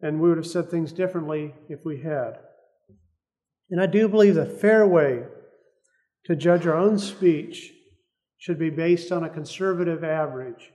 and 0.02 0.20
we 0.20 0.28
would 0.28 0.36
have 0.36 0.46
said 0.46 0.70
things 0.70 0.92
differently 0.92 1.54
if 1.70 1.82
we 1.82 2.02
had. 2.02 2.40
And 3.70 3.80
I 3.80 3.86
do 3.86 4.08
believe 4.08 4.34
the 4.34 4.44
fair 4.44 4.86
way 4.86 5.22
to 6.26 6.36
judge 6.36 6.66
our 6.66 6.76
own 6.76 6.98
speech 6.98 7.72
should 8.36 8.58
be 8.58 8.68
based 8.68 9.10
on 9.10 9.24
a 9.24 9.30
conservative 9.30 10.04
average. 10.04 10.70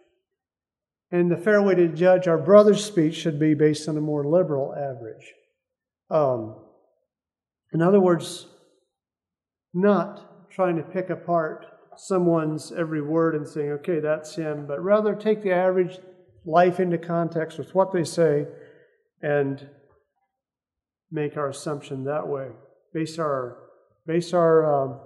And 1.11 1.29
the 1.29 1.37
fair 1.37 1.61
way 1.61 1.75
to 1.75 1.87
judge 1.87 2.27
our 2.27 2.39
brother's 2.39 2.83
speech 2.83 3.13
should 3.13 3.39
be 3.39 3.53
based 3.53 3.87
on 3.87 3.95
a 3.95 4.01
more 4.01 4.25
liberal 4.25 4.73
average. 4.73 5.33
Um, 6.09 6.64
in 7.73 7.81
other 7.81 7.99
words, 7.99 8.47
not 9.73 10.49
trying 10.49 10.77
to 10.77 10.83
pick 10.83 11.09
apart 11.09 11.65
someone's 11.97 12.71
every 12.71 13.01
word 13.01 13.35
and 13.35 13.47
saying, 13.47 13.71
okay, 13.71 13.99
that's 13.99 14.35
him, 14.35 14.65
but 14.67 14.83
rather 14.83 15.15
take 15.15 15.41
the 15.41 15.51
average 15.51 15.97
life 16.45 16.79
into 16.79 16.97
context 16.97 17.57
with 17.57 17.73
what 17.73 17.91
they 17.91 18.03
say 18.03 18.45
and 19.21 19.69
make 21.11 21.37
our 21.37 21.49
assumption 21.49 22.03
that 22.03 22.27
way. 22.27 22.49
Base 22.93 23.19
our 23.19 23.57
base 24.05 24.33
our 24.33 24.83
um, 24.83 24.99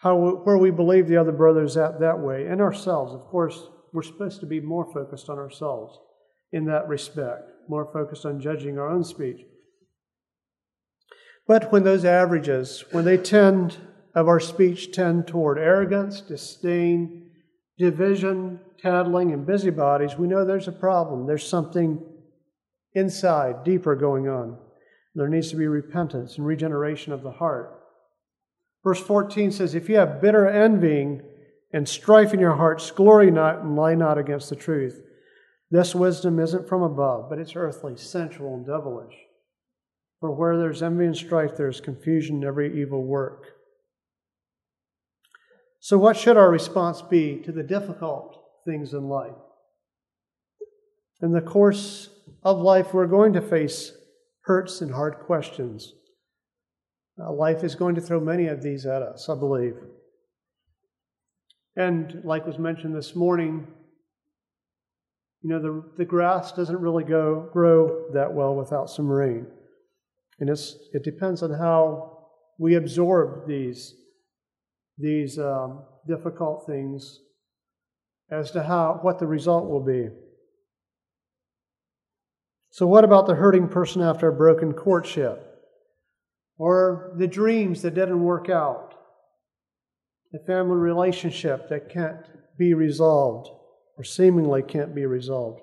how 0.00 0.16
where 0.16 0.58
we 0.58 0.70
believe 0.70 1.08
the 1.08 1.16
other 1.16 1.32
brothers 1.32 1.76
at 1.76 2.00
that 2.00 2.20
way, 2.20 2.46
and 2.46 2.60
ourselves. 2.60 3.12
Of 3.12 3.22
course, 3.22 3.66
we're 3.92 4.02
supposed 4.02 4.40
to 4.40 4.46
be 4.46 4.60
more 4.60 4.90
focused 4.92 5.28
on 5.28 5.38
ourselves 5.38 5.98
in 6.52 6.66
that 6.66 6.88
respect, 6.88 7.50
more 7.68 7.90
focused 7.92 8.24
on 8.24 8.40
judging 8.40 8.78
our 8.78 8.88
own 8.88 9.02
speech. 9.02 9.40
But 11.46 11.70
when 11.70 11.84
those 11.84 12.04
averages, 12.04 12.84
when 12.90 13.04
they 13.04 13.18
tend 13.18 13.76
of 14.14 14.28
our 14.28 14.40
speech 14.40 14.92
tend 14.92 15.26
toward 15.26 15.58
arrogance, 15.58 16.20
disdain, 16.20 17.30
division, 17.78 18.60
tattling, 18.80 19.32
and 19.32 19.46
busybodies, 19.46 20.16
we 20.16 20.26
know 20.26 20.44
there's 20.44 20.68
a 20.68 20.72
problem. 20.72 21.26
There's 21.26 21.46
something 21.46 22.02
inside, 22.94 23.64
deeper 23.64 23.94
going 23.94 24.28
on. 24.28 24.58
There 25.14 25.28
needs 25.28 25.50
to 25.50 25.56
be 25.56 25.66
repentance 25.66 26.38
and 26.38 26.46
regeneration 26.46 27.12
of 27.12 27.22
the 27.22 27.30
heart. 27.32 27.80
Verse 28.82 29.00
14 29.00 29.52
says, 29.52 29.74
If 29.74 29.88
you 29.88 29.96
have 29.96 30.20
bitter 30.20 30.48
envying 30.48 31.22
and 31.72 31.88
strife 31.88 32.34
in 32.34 32.40
your 32.40 32.56
hearts, 32.56 32.90
glory 32.90 33.30
not 33.30 33.60
and 33.60 33.76
lie 33.76 33.94
not 33.94 34.18
against 34.18 34.50
the 34.50 34.56
truth. 34.56 35.02
This 35.70 35.94
wisdom 35.94 36.38
isn't 36.38 36.68
from 36.68 36.82
above, 36.82 37.28
but 37.28 37.38
it's 37.38 37.56
earthly, 37.56 37.96
sensual, 37.96 38.54
and 38.54 38.66
devilish. 38.66 39.14
For 40.20 40.34
where 40.34 40.56
there's 40.56 40.82
envy 40.82 41.06
and 41.06 41.16
strife, 41.16 41.56
there's 41.56 41.80
confusion 41.80 42.36
and 42.36 42.44
every 42.44 42.80
evil 42.80 43.04
work. 43.04 43.46
So, 45.80 45.98
what 45.98 46.16
should 46.16 46.36
our 46.36 46.50
response 46.50 47.02
be 47.02 47.42
to 47.44 47.52
the 47.52 47.62
difficult 47.62 48.42
things 48.64 48.94
in 48.94 49.08
life? 49.08 49.36
In 51.20 51.32
the 51.32 51.42
course 51.42 52.08
of 52.42 52.58
life, 52.58 52.94
we're 52.94 53.06
going 53.06 53.34
to 53.34 53.42
face 53.42 53.92
hurts 54.44 54.80
and 54.80 54.92
hard 54.92 55.18
questions. 55.26 55.92
Uh, 57.20 57.32
life 57.32 57.62
is 57.62 57.74
going 57.74 57.94
to 57.94 58.00
throw 58.00 58.18
many 58.18 58.46
of 58.46 58.62
these 58.62 58.86
at 58.86 59.02
us, 59.02 59.28
I 59.28 59.34
believe. 59.34 59.76
And 61.76 62.22
like 62.24 62.46
was 62.46 62.58
mentioned 62.58 62.94
this 62.94 63.14
morning, 63.14 63.66
you 65.42 65.50
know, 65.50 65.60
the, 65.60 65.84
the 65.98 66.04
grass 66.04 66.52
doesn't 66.52 66.80
really 66.80 67.04
go, 67.04 67.48
grow 67.52 68.10
that 68.14 68.32
well 68.32 68.54
without 68.54 68.88
some 68.88 69.06
rain. 69.06 69.46
And 70.40 70.50
it 70.50 71.04
depends 71.04 71.42
on 71.42 71.52
how 71.52 72.28
we 72.58 72.74
absorb 72.74 73.46
these, 73.46 73.94
these 74.98 75.38
um, 75.38 75.84
difficult 76.06 76.66
things 76.66 77.20
as 78.30 78.50
to 78.52 78.62
how, 78.62 78.98
what 79.02 79.18
the 79.18 79.26
result 79.26 79.68
will 79.68 79.84
be. 79.84 80.08
So, 82.70 82.86
what 82.86 83.04
about 83.04 83.26
the 83.26 83.36
hurting 83.36 83.68
person 83.68 84.02
after 84.02 84.28
a 84.28 84.32
broken 84.32 84.72
courtship? 84.72 85.50
Or 86.56 87.14
the 87.16 87.26
dreams 87.26 87.82
that 87.82 87.94
didn't 87.94 88.22
work 88.22 88.48
out? 88.48 88.94
The 90.32 90.40
family 90.40 90.76
relationship 90.76 91.68
that 91.68 91.88
can't 91.88 92.26
be 92.58 92.74
resolved 92.74 93.48
or 93.96 94.02
seemingly 94.02 94.62
can't 94.62 94.94
be 94.94 95.06
resolved? 95.06 95.60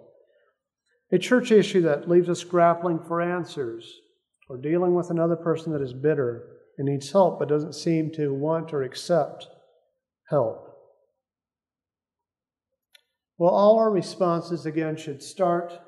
A 1.11 1.17
church 1.17 1.51
issue 1.51 1.81
that 1.81 2.09
leaves 2.09 2.29
us 2.29 2.45
grappling 2.45 2.99
for 2.99 3.21
answers 3.21 3.93
or 4.51 4.57
dealing 4.57 4.93
with 4.93 5.09
another 5.09 5.37
person 5.37 5.71
that 5.71 5.81
is 5.81 5.93
bitter 5.93 6.45
and 6.77 6.85
needs 6.85 7.09
help 7.09 7.39
but 7.39 7.47
doesn't 7.47 7.73
seem 7.73 8.11
to 8.11 8.33
want 8.33 8.73
or 8.73 8.83
accept 8.83 9.47
help. 10.29 10.67
Well, 13.37 13.53
all 13.53 13.79
our 13.79 13.89
responses 13.89 14.65
again 14.65 14.97
should 14.97 15.23
start 15.23 15.79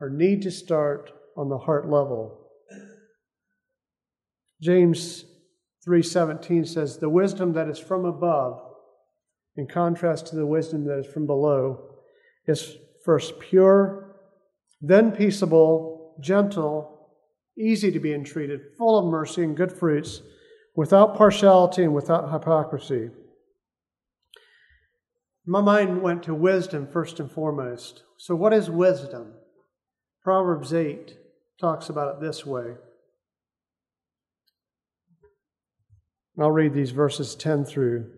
or 0.00 0.08
need 0.08 0.40
to 0.42 0.50
start 0.50 1.12
on 1.36 1.50
the 1.50 1.58
heart 1.58 1.90
level. 1.90 2.48
James 4.62 5.26
3:17 5.86 6.64
says 6.64 6.96
the 6.96 7.10
wisdom 7.10 7.52
that 7.52 7.68
is 7.68 7.78
from 7.78 8.06
above 8.06 8.62
in 9.56 9.66
contrast 9.66 10.28
to 10.28 10.36
the 10.36 10.46
wisdom 10.46 10.84
that 10.86 11.00
is 11.00 11.06
from 11.06 11.26
below 11.26 11.96
is 12.46 12.78
first 13.04 13.38
pure, 13.40 14.16
then 14.80 15.12
peaceable, 15.12 16.16
gentle, 16.18 16.99
easy 17.60 17.92
to 17.92 18.00
be 18.00 18.12
entreated, 18.14 18.60
full 18.78 18.98
of 18.98 19.10
mercy 19.10 19.44
and 19.44 19.56
good 19.56 19.72
fruits, 19.72 20.22
without 20.74 21.16
partiality 21.16 21.84
and 21.84 21.94
without 21.94 22.32
hypocrisy. 22.32 23.10
My 25.46 25.60
mind 25.60 26.02
went 26.02 26.22
to 26.24 26.34
wisdom 26.34 26.86
first 26.86 27.20
and 27.20 27.30
foremost. 27.30 28.04
So, 28.18 28.34
what 28.34 28.52
is 28.52 28.70
wisdom? 28.70 29.34
Proverbs 30.22 30.72
8 30.72 31.16
talks 31.60 31.88
about 31.88 32.14
it 32.14 32.20
this 32.20 32.44
way. 32.44 32.74
I'll 36.38 36.50
read 36.50 36.72
these 36.72 36.92
verses 36.92 37.34
10 37.34 37.64
through 37.64 38.10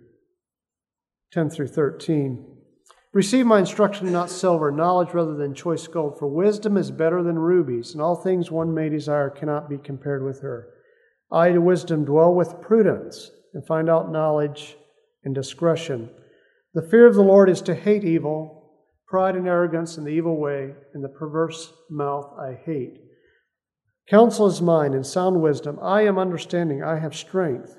10 1.33 1.51
through 1.51 1.69
13. 1.69 2.45
Receive 3.13 3.45
my 3.45 3.59
instruction, 3.59 4.11
not 4.11 4.31
silver, 4.31 4.71
knowledge 4.71 5.13
rather 5.13 5.35
than 5.35 5.55
choice 5.55 5.87
gold, 5.87 6.19
for 6.19 6.27
wisdom 6.27 6.77
is 6.77 6.91
better 6.91 7.23
than 7.23 7.39
rubies, 7.39 7.93
and 7.93 8.03
all 8.03 8.17
things 8.17 8.51
one 8.51 8.73
may 8.73 8.89
desire 8.89 9.29
cannot 9.29 9.69
be 9.69 9.77
compared 9.77 10.25
with 10.25 10.41
her. 10.41 10.69
I, 11.31 11.51
to 11.53 11.61
wisdom, 11.61 12.05
dwell 12.05 12.35
with 12.35 12.61
prudence, 12.63 13.31
and 13.53 13.67
find 13.67 13.91
out 13.91 14.11
knowledge 14.11 14.77
and 15.25 15.35
discretion. 15.35 16.11
The 16.75 16.83
fear 16.83 17.07
of 17.07 17.15
the 17.15 17.23
Lord 17.23 17.51
is 17.51 17.61
to 17.63 17.75
hate 17.75 18.05
evil, 18.05 18.63
Pride 19.13 19.37
and 19.37 19.47
arrogance 19.47 19.99
and 19.99 20.07
the 20.07 20.11
evil 20.11 20.39
way 20.39 20.73
and 20.95 21.05
the 21.05 21.09
perverse 21.11 21.75
mouth 21.91 22.33
I 22.41 22.59
hate. 22.65 22.99
Counsel 24.09 24.47
is 24.47 24.63
mine 24.63 24.95
and 24.95 25.07
sound 25.07 25.43
wisdom. 25.43 25.79
I 25.83 26.07
am 26.07 26.19
understanding. 26.19 26.83
I 26.83 26.99
have 26.99 27.15
strength. 27.15 27.77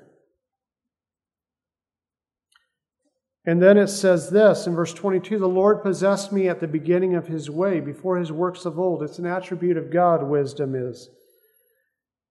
And 3.46 3.62
then 3.62 3.76
it 3.76 3.88
says 3.88 4.30
this 4.30 4.66
in 4.66 4.74
verse 4.74 4.94
22 4.94 5.38
The 5.38 5.46
Lord 5.46 5.82
possessed 5.82 6.32
me 6.32 6.48
at 6.48 6.60
the 6.60 6.68
beginning 6.68 7.14
of 7.14 7.26
his 7.26 7.50
way, 7.50 7.80
before 7.80 8.18
his 8.18 8.32
works 8.32 8.64
of 8.64 8.78
old. 8.78 9.02
It's 9.02 9.18
an 9.18 9.26
attribute 9.26 9.76
of 9.76 9.92
God, 9.92 10.22
wisdom 10.22 10.74
is. 10.74 11.10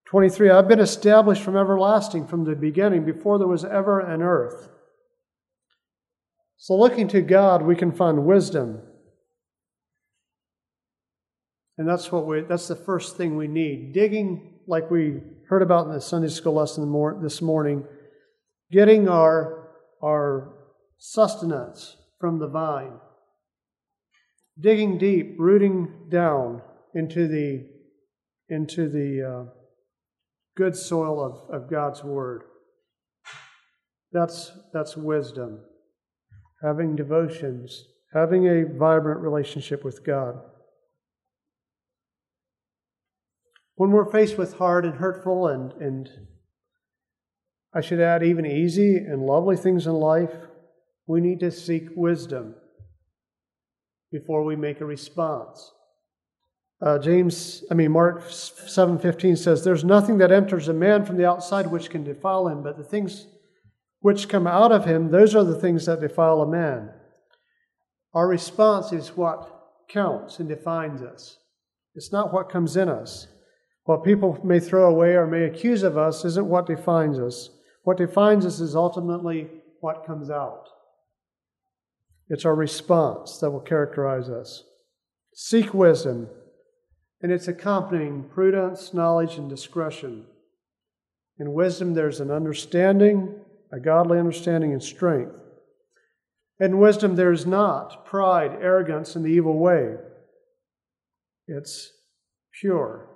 23 0.07 0.49
I've 0.49 0.67
been 0.67 0.79
established 0.79 1.43
from 1.43 1.57
everlasting, 1.57 2.27
from 2.27 2.45
the 2.45 2.55
beginning, 2.55 3.05
before 3.05 3.37
there 3.37 3.47
was 3.47 3.65
ever 3.65 3.99
an 3.99 4.21
earth. 4.21 4.69
So, 6.57 6.75
looking 6.75 7.07
to 7.09 7.21
God, 7.21 7.61
we 7.61 7.75
can 7.75 7.91
find 7.91 8.25
wisdom. 8.25 8.81
And 11.77 11.87
that's 11.87 12.11
what 12.11 12.25
we 12.25 12.41
that's 12.41 12.67
the 12.67 12.75
first 12.75 13.17
thing 13.17 13.35
we 13.35 13.47
need. 13.47 13.93
Digging 13.93 14.59
like 14.67 14.89
we 14.89 15.21
heard 15.49 15.61
about 15.61 15.87
in 15.87 15.93
the 15.93 16.01
Sunday 16.01 16.29
school 16.29 16.53
lesson 16.53 17.21
this 17.21 17.41
morning, 17.41 17.83
getting 18.71 19.09
our 19.09 19.69
our 20.01 20.53
sustenance 21.05 21.97
from 22.17 22.39
the 22.39 22.47
vine. 22.47 22.93
Digging 24.57 24.97
deep, 24.97 25.35
rooting 25.37 26.07
down 26.09 26.61
into 26.95 27.27
the 27.27 27.67
into 28.47 28.87
the 28.87 29.21
uh, 29.21 29.49
good 30.55 30.77
soil 30.77 31.21
of, 31.21 31.53
of 31.53 31.69
God's 31.69 32.05
word. 32.05 32.43
That's 34.13 34.53
that's 34.71 34.95
wisdom. 34.95 35.59
Having 36.63 36.95
devotions, 36.95 37.83
having 38.13 38.47
a 38.47 38.63
vibrant 38.63 39.19
relationship 39.19 39.83
with 39.83 40.05
God. 40.05 40.35
When 43.75 43.91
we're 43.91 44.09
faced 44.09 44.37
with 44.37 44.53
hard 44.53 44.85
and 44.85 44.95
hurtful 44.95 45.47
and, 45.47 45.73
and 45.81 46.09
I 47.73 47.81
should 47.81 47.99
add, 47.99 48.23
even 48.23 48.45
easy 48.45 48.95
and 48.95 49.25
lovely 49.25 49.57
things 49.57 49.85
in 49.85 49.93
life, 49.93 50.31
we 51.07 51.21
need 51.21 51.39
to 51.41 51.51
seek 51.51 51.89
wisdom 51.95 52.55
before 54.11 54.43
we 54.43 54.55
make 54.55 54.81
a 54.81 54.85
response. 54.85 55.71
Uh, 56.81 56.99
James, 56.99 57.63
I 57.71 57.73
mean 57.73 57.91
Mark 57.91 58.29
seven 58.29 58.99
fifteen 58.99 59.35
says, 59.35 59.63
"There's 59.63 59.85
nothing 59.85 60.17
that 60.17 60.31
enters 60.31 60.67
a 60.67 60.73
man 60.73 61.05
from 61.05 61.17
the 61.17 61.25
outside 61.25 61.67
which 61.67 61.89
can 61.89 62.03
defile 62.03 62.47
him, 62.47 62.61
but 62.61 62.77
the 62.77 62.83
things 62.83 63.27
which 63.99 64.27
come 64.27 64.47
out 64.47 64.71
of 64.71 64.85
him, 64.85 65.09
those 65.09 65.33
are 65.33 65.45
the 65.45 65.59
things 65.59 65.85
that 65.85 66.01
defile 66.01 66.41
a 66.41 66.47
man." 66.47 66.91
Our 68.13 68.27
response 68.27 68.91
is 68.91 69.15
what 69.17 69.49
counts 69.87 70.39
and 70.39 70.49
defines 70.49 71.01
us. 71.01 71.37
It's 71.95 72.11
not 72.11 72.33
what 72.33 72.49
comes 72.49 72.75
in 72.75 72.89
us. 72.89 73.27
What 73.85 74.03
people 74.03 74.39
may 74.43 74.59
throw 74.59 74.89
away 74.89 75.15
or 75.15 75.25
may 75.25 75.43
accuse 75.43 75.83
of 75.83 75.97
us 75.97 76.23
isn't 76.25 76.47
what 76.47 76.65
defines 76.65 77.17
us. 77.17 77.49
What 77.83 77.97
defines 77.97 78.45
us 78.45 78.59
is 78.59 78.75
ultimately 78.75 79.49
what 79.79 80.05
comes 80.05 80.29
out. 80.29 80.69
It's 82.29 82.45
our 82.45 82.55
response 82.55 83.37
that 83.39 83.51
will 83.51 83.59
characterize 83.59 84.29
us. 84.29 84.63
Seek 85.33 85.73
wisdom, 85.73 86.29
and 87.21 87.31
its 87.31 87.47
accompanying 87.47 88.23
prudence, 88.23 88.93
knowledge, 88.93 89.37
and 89.37 89.49
discretion. 89.49 90.25
In 91.39 91.53
wisdom, 91.53 91.93
there's 91.93 92.19
an 92.19 92.31
understanding, 92.31 93.35
a 93.71 93.79
godly 93.79 94.19
understanding, 94.19 94.71
and 94.71 94.83
strength. 94.83 95.35
In 96.59 96.77
wisdom, 96.77 97.15
there's 97.15 97.45
not 97.45 98.05
pride, 98.05 98.51
arrogance, 98.61 99.15
and 99.15 99.25
the 99.25 99.29
evil 99.29 99.57
way. 99.57 99.95
It's 101.47 101.91
pure, 102.59 103.09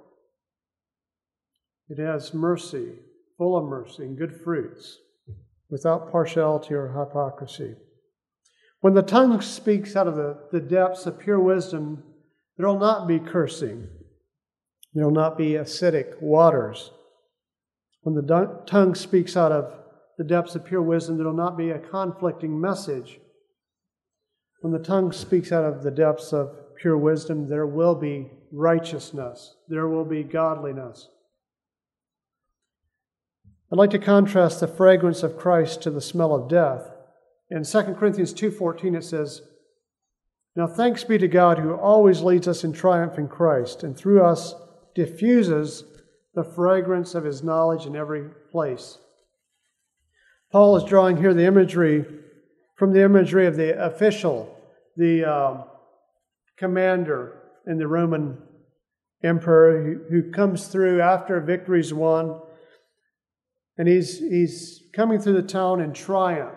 it 1.89 1.99
has 1.99 2.33
mercy, 2.33 2.93
full 3.37 3.57
of 3.57 3.65
mercy, 3.65 4.03
and 4.03 4.17
good 4.17 4.41
fruits, 4.41 4.99
without 5.69 6.11
partiality 6.11 6.73
or 6.73 6.89
hypocrisy. 6.89 7.75
When 8.81 8.93
the 8.93 9.01
tongue 9.01 9.41
speaks 9.41 9.95
out 9.95 10.07
of 10.07 10.15
the, 10.15 10.37
the 10.51 10.59
depths 10.59 11.05
of 11.05 11.19
pure 11.19 11.39
wisdom, 11.39 12.03
there 12.57 12.67
will 12.67 12.79
not 12.79 13.07
be 13.07 13.19
cursing. 13.19 13.87
There 14.93 15.05
will 15.05 15.11
not 15.11 15.37
be 15.37 15.51
acidic 15.51 16.21
waters. 16.21 16.91
When 18.01 18.15
the 18.15 18.61
tongue 18.65 18.95
speaks 18.95 19.35
out 19.35 19.51
of 19.51 19.73
the 20.17 20.23
depths 20.23 20.55
of 20.55 20.65
pure 20.65 20.81
wisdom, 20.81 21.17
there 21.17 21.25
will 21.25 21.33
not 21.33 21.57
be 21.57 21.71
a 21.71 21.79
conflicting 21.79 22.59
message. 22.59 23.19
When 24.61 24.73
the 24.73 24.79
tongue 24.79 25.11
speaks 25.11 25.51
out 25.51 25.63
of 25.63 25.83
the 25.83 25.91
depths 25.91 26.33
of 26.33 26.55
pure 26.75 26.97
wisdom, 26.97 27.49
there 27.49 27.67
will 27.67 27.95
be 27.95 28.31
righteousness, 28.51 29.55
there 29.67 29.87
will 29.87 30.05
be 30.05 30.23
godliness. 30.23 31.09
I'd 33.71 33.77
like 33.77 33.89
to 33.91 33.99
contrast 33.99 34.61
the 34.61 34.67
fragrance 34.67 35.23
of 35.23 35.37
Christ 35.37 35.81
to 35.81 35.91
the 35.91 36.01
smell 36.01 36.33
of 36.33 36.49
death. 36.49 36.89
In 37.49 37.63
2 37.63 37.95
Corinthians 37.95 38.33
2:14 38.33 38.95
it 38.95 39.03
says, 39.03 39.41
"Now 40.55 40.67
thanks 40.67 41.03
be 41.03 41.17
to 41.17 41.27
God 41.27 41.59
who 41.59 41.73
always 41.73 42.21
leads 42.21 42.47
us 42.47 42.63
in 42.63 42.73
triumph 42.73 43.17
in 43.17 43.27
Christ 43.27 43.83
and 43.83 43.95
through 43.95 44.21
us 44.21 44.55
diffuses 44.95 45.85
the 46.33 46.43
fragrance 46.43 47.15
of 47.15 47.23
his 47.23 47.43
knowledge 47.43 47.85
in 47.85 47.95
every 47.95 48.29
place." 48.51 48.99
Paul 50.51 50.75
is 50.77 50.83
drawing 50.83 51.17
here 51.17 51.33
the 51.33 51.45
imagery 51.45 52.05
from 52.75 52.91
the 52.91 53.01
imagery 53.01 53.47
of 53.47 53.55
the 53.55 53.83
official, 53.85 54.55
the 54.95 55.25
uh, 55.25 55.63
commander 56.57 57.41
in 57.65 57.77
the 57.77 57.87
Roman 57.87 58.41
emperor 59.23 59.83
who, 59.83 60.03
who 60.09 60.31
comes 60.31 60.67
through 60.67 61.01
after 61.01 61.37
a 61.37 61.41
victory's 61.41 61.93
won 61.93 62.39
and 63.77 63.87
he's, 63.87 64.19
he's 64.19 64.83
coming 64.93 65.19
through 65.19 65.33
the 65.33 65.47
town 65.47 65.81
in 65.81 65.93
triumph. 65.93 66.56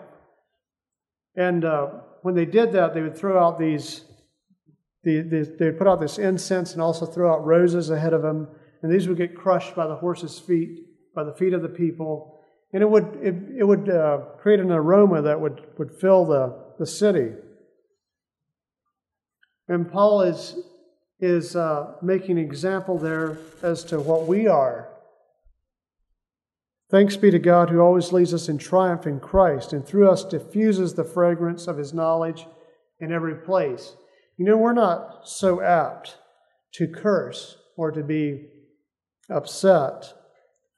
And 1.35 1.63
uh, 1.65 1.87
when 2.21 2.35
they 2.35 2.45
did 2.45 2.73
that, 2.73 2.93
they 2.93 3.01
would 3.01 3.17
throw 3.17 3.41
out 3.43 3.57
these, 3.57 4.03
the, 5.03 5.21
the, 5.21 5.55
they 5.57 5.65
would 5.65 5.77
put 5.77 5.87
out 5.87 5.99
this 5.99 6.17
incense 6.17 6.73
and 6.73 6.81
also 6.81 7.05
throw 7.05 7.31
out 7.33 7.45
roses 7.45 7.89
ahead 7.89 8.13
of 8.13 8.21
them. 8.21 8.47
And 8.81 8.91
these 8.91 9.07
would 9.07 9.17
get 9.17 9.35
crushed 9.35 9.75
by 9.75 9.87
the 9.87 9.95
horses' 9.95 10.39
feet, 10.39 10.85
by 11.15 11.23
the 11.23 11.33
feet 11.33 11.53
of 11.53 11.61
the 11.61 11.69
people. 11.69 12.39
And 12.73 12.81
it 12.81 12.89
would, 12.89 13.19
it, 13.21 13.35
it 13.59 13.63
would 13.63 13.89
uh, 13.89 14.19
create 14.39 14.59
an 14.59 14.71
aroma 14.71 15.21
that 15.21 15.39
would, 15.39 15.61
would 15.77 15.91
fill 15.99 16.25
the, 16.25 16.57
the 16.79 16.85
city. 16.85 17.33
And 19.67 19.89
Paul 19.89 20.21
is, 20.21 20.57
is 21.19 21.55
uh, 21.55 21.93
making 22.01 22.37
an 22.37 22.45
example 22.45 22.97
there 22.97 23.37
as 23.61 23.83
to 23.85 24.01
what 24.01 24.27
we 24.27 24.47
are. 24.47 24.90
Thanks 26.91 27.15
be 27.15 27.31
to 27.31 27.39
God 27.39 27.69
who 27.69 27.79
always 27.79 28.11
leads 28.11 28.33
us 28.33 28.49
in 28.49 28.57
triumph 28.57 29.07
in 29.07 29.21
Christ 29.21 29.71
and 29.71 29.87
through 29.87 30.11
us 30.11 30.25
diffuses 30.25 30.93
the 30.93 31.05
fragrance 31.05 31.67
of 31.67 31.77
his 31.77 31.93
knowledge 31.93 32.45
in 32.99 33.13
every 33.13 33.35
place. 33.35 33.95
You 34.37 34.43
know, 34.43 34.57
we're 34.57 34.73
not 34.73 35.21
so 35.23 35.61
apt 35.61 36.17
to 36.73 36.89
curse 36.89 37.55
or 37.77 37.91
to 37.91 38.03
be 38.03 38.49
upset 39.29 40.13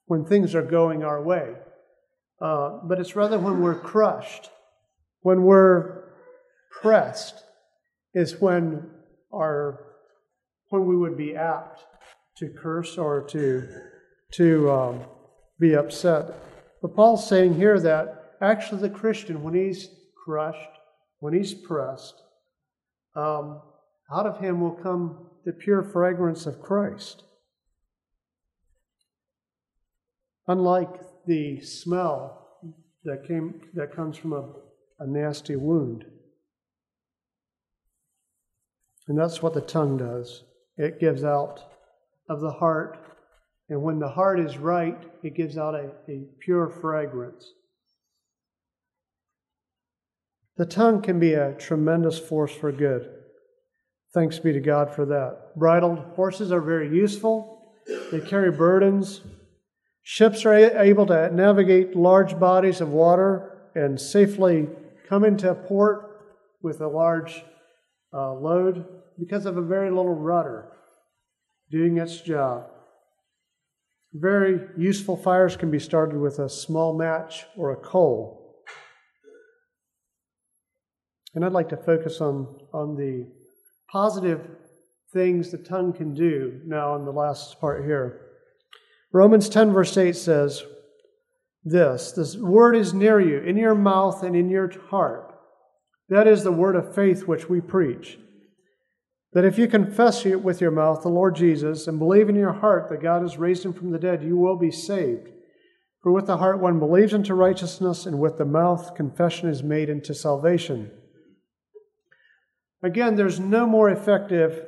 when 0.06 0.24
things 0.24 0.54
are 0.54 0.62
going 0.62 1.04
our 1.04 1.20
way, 1.20 1.56
uh, 2.40 2.78
but 2.84 3.00
it's 3.00 3.16
rather 3.16 3.40
when 3.40 3.60
we're 3.60 3.80
crushed, 3.80 4.52
when 5.22 5.42
we're 5.42 6.04
pressed, 6.80 7.44
is 8.14 8.40
when 8.40 8.88
our 9.34 9.80
when 10.70 10.86
we 10.86 10.96
would 10.96 11.18
be 11.18 11.36
apt 11.36 11.86
to 12.38 12.50
curse 12.50 13.00
or 13.00 13.24
to 13.30 13.68
to 14.32 14.72
um, 14.72 15.00
be 15.60 15.76
upset. 15.76 16.32
But 16.82 16.96
Paul's 16.96 17.28
saying 17.28 17.56
here 17.56 17.80
that 17.80 18.36
actually 18.42 18.82
the 18.82 18.90
Christian, 18.90 19.44
when 19.44 19.54
he's 19.54 19.90
crushed, 20.24 20.58
when 21.20 21.34
he's 21.34 21.54
pressed, 21.54 22.22
um, 23.16 23.62
out 24.14 24.26
of 24.26 24.40
him 24.40 24.62
will 24.62 24.72
come 24.72 25.28
the 25.46 25.54
pure 25.54 25.84
fragrance 25.84 26.46
of 26.46 26.62
Christ. 26.62 27.24
Unlike 30.48 31.00
the 31.26 31.62
smell 31.62 32.44
that 33.06 33.28
came 33.28 33.62
that 33.74 33.96
comes 33.96 34.18
from 34.18 34.34
a, 34.34 34.50
a 35.00 35.08
nasty 35.08 35.56
wound. 35.56 36.06
And 39.08 39.18
that's 39.18 39.42
what 39.42 39.54
the 39.54 39.62
tongue 39.62 39.98
does. 39.98 40.44
It 40.78 41.00
gives 41.00 41.24
out 41.24 41.62
of 42.30 42.40
the 42.40 42.52
heart. 42.52 43.03
And 43.70 43.82
when 43.82 44.00
the 44.00 44.10
heart 44.10 44.40
is 44.40 44.58
right, 44.58 44.98
it 45.24 45.36
gives 45.36 45.58
out 45.58 45.76
a, 45.76 45.92
a 46.10 46.26
pure 46.40 46.70
fragrance. 46.70 47.46
The 50.58 50.66
tongue 50.66 51.02
can 51.02 51.20
be 51.20 51.34
a 51.34 51.54
tremendous 51.54 52.20
force 52.20 52.54
for 52.54 52.72
good. 52.72 53.10
Thanks 54.14 54.38
be 54.38 54.54
to 54.54 54.60
God 54.60 54.94
for 54.94 55.06
that. 55.06 55.56
Bridled 55.56 56.00
horses 56.16 56.52
are 56.52 56.62
very 56.62 56.96
useful, 56.96 57.74
they 58.12 58.20
carry 58.20 58.52
burdens. 58.52 59.22
Ships 60.04 60.46
are 60.46 60.54
able 60.54 61.06
to 61.08 61.34
navigate 61.34 61.96
large 61.96 62.38
bodies 62.38 62.82
of 62.82 62.90
water 62.90 63.70
and 63.74 64.00
safely 64.00 64.68
come 65.08 65.24
into 65.24 65.54
port 65.56 66.26
with 66.62 66.82
a 66.82 66.88
large 66.88 67.44
uh, 68.14 68.34
load 68.34 68.86
because 69.18 69.46
of 69.46 69.58
a 69.58 69.62
very 69.62 69.90
little 69.90 70.14
rudder 70.14 70.70
doing 71.72 71.98
its 71.98 72.20
job. 72.20 72.70
Very 74.14 74.68
useful 74.78 75.18
fires 75.18 75.58
can 75.58 75.72
be 75.72 75.80
started 75.80 76.20
with 76.20 76.40
a 76.40 76.50
small 76.50 76.96
match 76.96 77.46
or 77.58 77.72
a 77.72 77.78
coal. 77.78 78.64
And 81.34 81.44
I'd 81.44 81.52
like 81.52 81.70
to 81.70 81.78
focus 81.78 82.22
on, 82.22 82.48
on 82.74 82.96
the 82.96 83.28
positive 83.92 84.48
things 85.12 85.52
the 85.52 85.58
tongue 85.58 85.94
can 85.94 86.14
do 86.14 86.62
now 86.66 86.96
in 86.96 87.06
the 87.06 87.12
last 87.12 87.60
part 87.60 87.86
here. 87.86 88.22
Romans 89.12 89.50
10, 89.50 89.72
verse 89.72 89.98
8 89.98 90.16
says 90.16 90.64
this 91.64 92.12
This 92.12 92.36
word 92.36 92.76
is 92.76 92.94
near 92.94 93.20
you, 93.20 93.40
in 93.40 93.58
your 93.58 93.76
mouth 93.76 94.24
and 94.24 94.36
in 94.36 94.50
your 94.50 94.72
heart. 94.90 95.34
That 96.10 96.28
is 96.28 96.44
the 96.44 96.52
word 96.52 96.76
of 96.76 96.94
faith 96.94 97.28
which 97.28 97.50
we 97.50 97.62
preach. 97.62 98.20
That 99.34 99.46
if 99.46 99.58
you 99.58 99.68
confess 99.68 100.26
with 100.26 100.62
your 100.62 100.72
mouth 100.72 101.02
the 101.02 101.10
Lord 101.10 101.36
Jesus 101.36 101.88
and 101.88 101.98
believe 101.98 102.30
in 102.30 102.36
your 102.36 102.54
heart 102.54 102.90
that 102.90 103.02
God 103.02 103.24
has 103.24 103.38
raised 103.38 103.66
him 103.66 103.74
from 103.74 103.92
the 103.92 103.98
dead, 104.00 104.24
you 104.24 104.38
will 104.38 104.58
be 104.58 104.72
saved. 104.72 105.30
For 106.02 106.12
with 106.12 106.28
the 106.28 106.38
heart 106.38 106.60
one 106.60 106.80
believes 106.80 107.14
into 107.14 107.34
righteousness, 107.34 108.06
and 108.06 108.20
with 108.20 108.38
the 108.38 108.46
mouth 108.46 108.94
confession 108.94 109.50
is 109.50 109.64
made 109.64 109.90
into 109.90 110.14
salvation. 110.14 110.92
Again, 112.84 113.16
there's 113.16 113.40
no 113.40 113.66
more 113.66 113.90
effective 113.90 114.66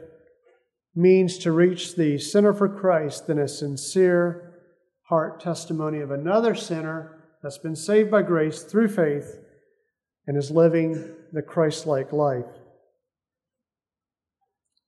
means 0.96 1.38
to 1.40 1.52
reach 1.52 1.96
the 1.96 2.18
sinner 2.18 2.54
for 2.54 2.70
Christ 2.70 3.28
than 3.28 3.38
a 3.38 3.50
sincere 3.50 4.54
heart 5.10 5.42
testimony 5.42 6.00
of 6.00 6.10
another 6.10 6.56
sinner 6.56 7.22
that's 7.44 7.58
been 7.58 7.76
saved 7.76 8.10
by 8.10 8.22
grace 8.22 8.64
through 8.64 8.88
faith 8.88 9.38
and 10.26 10.38
is 10.38 10.50
living 10.50 11.14
the 11.34 11.42
Christ 11.42 11.86
like 11.86 12.14
life. 12.14 12.46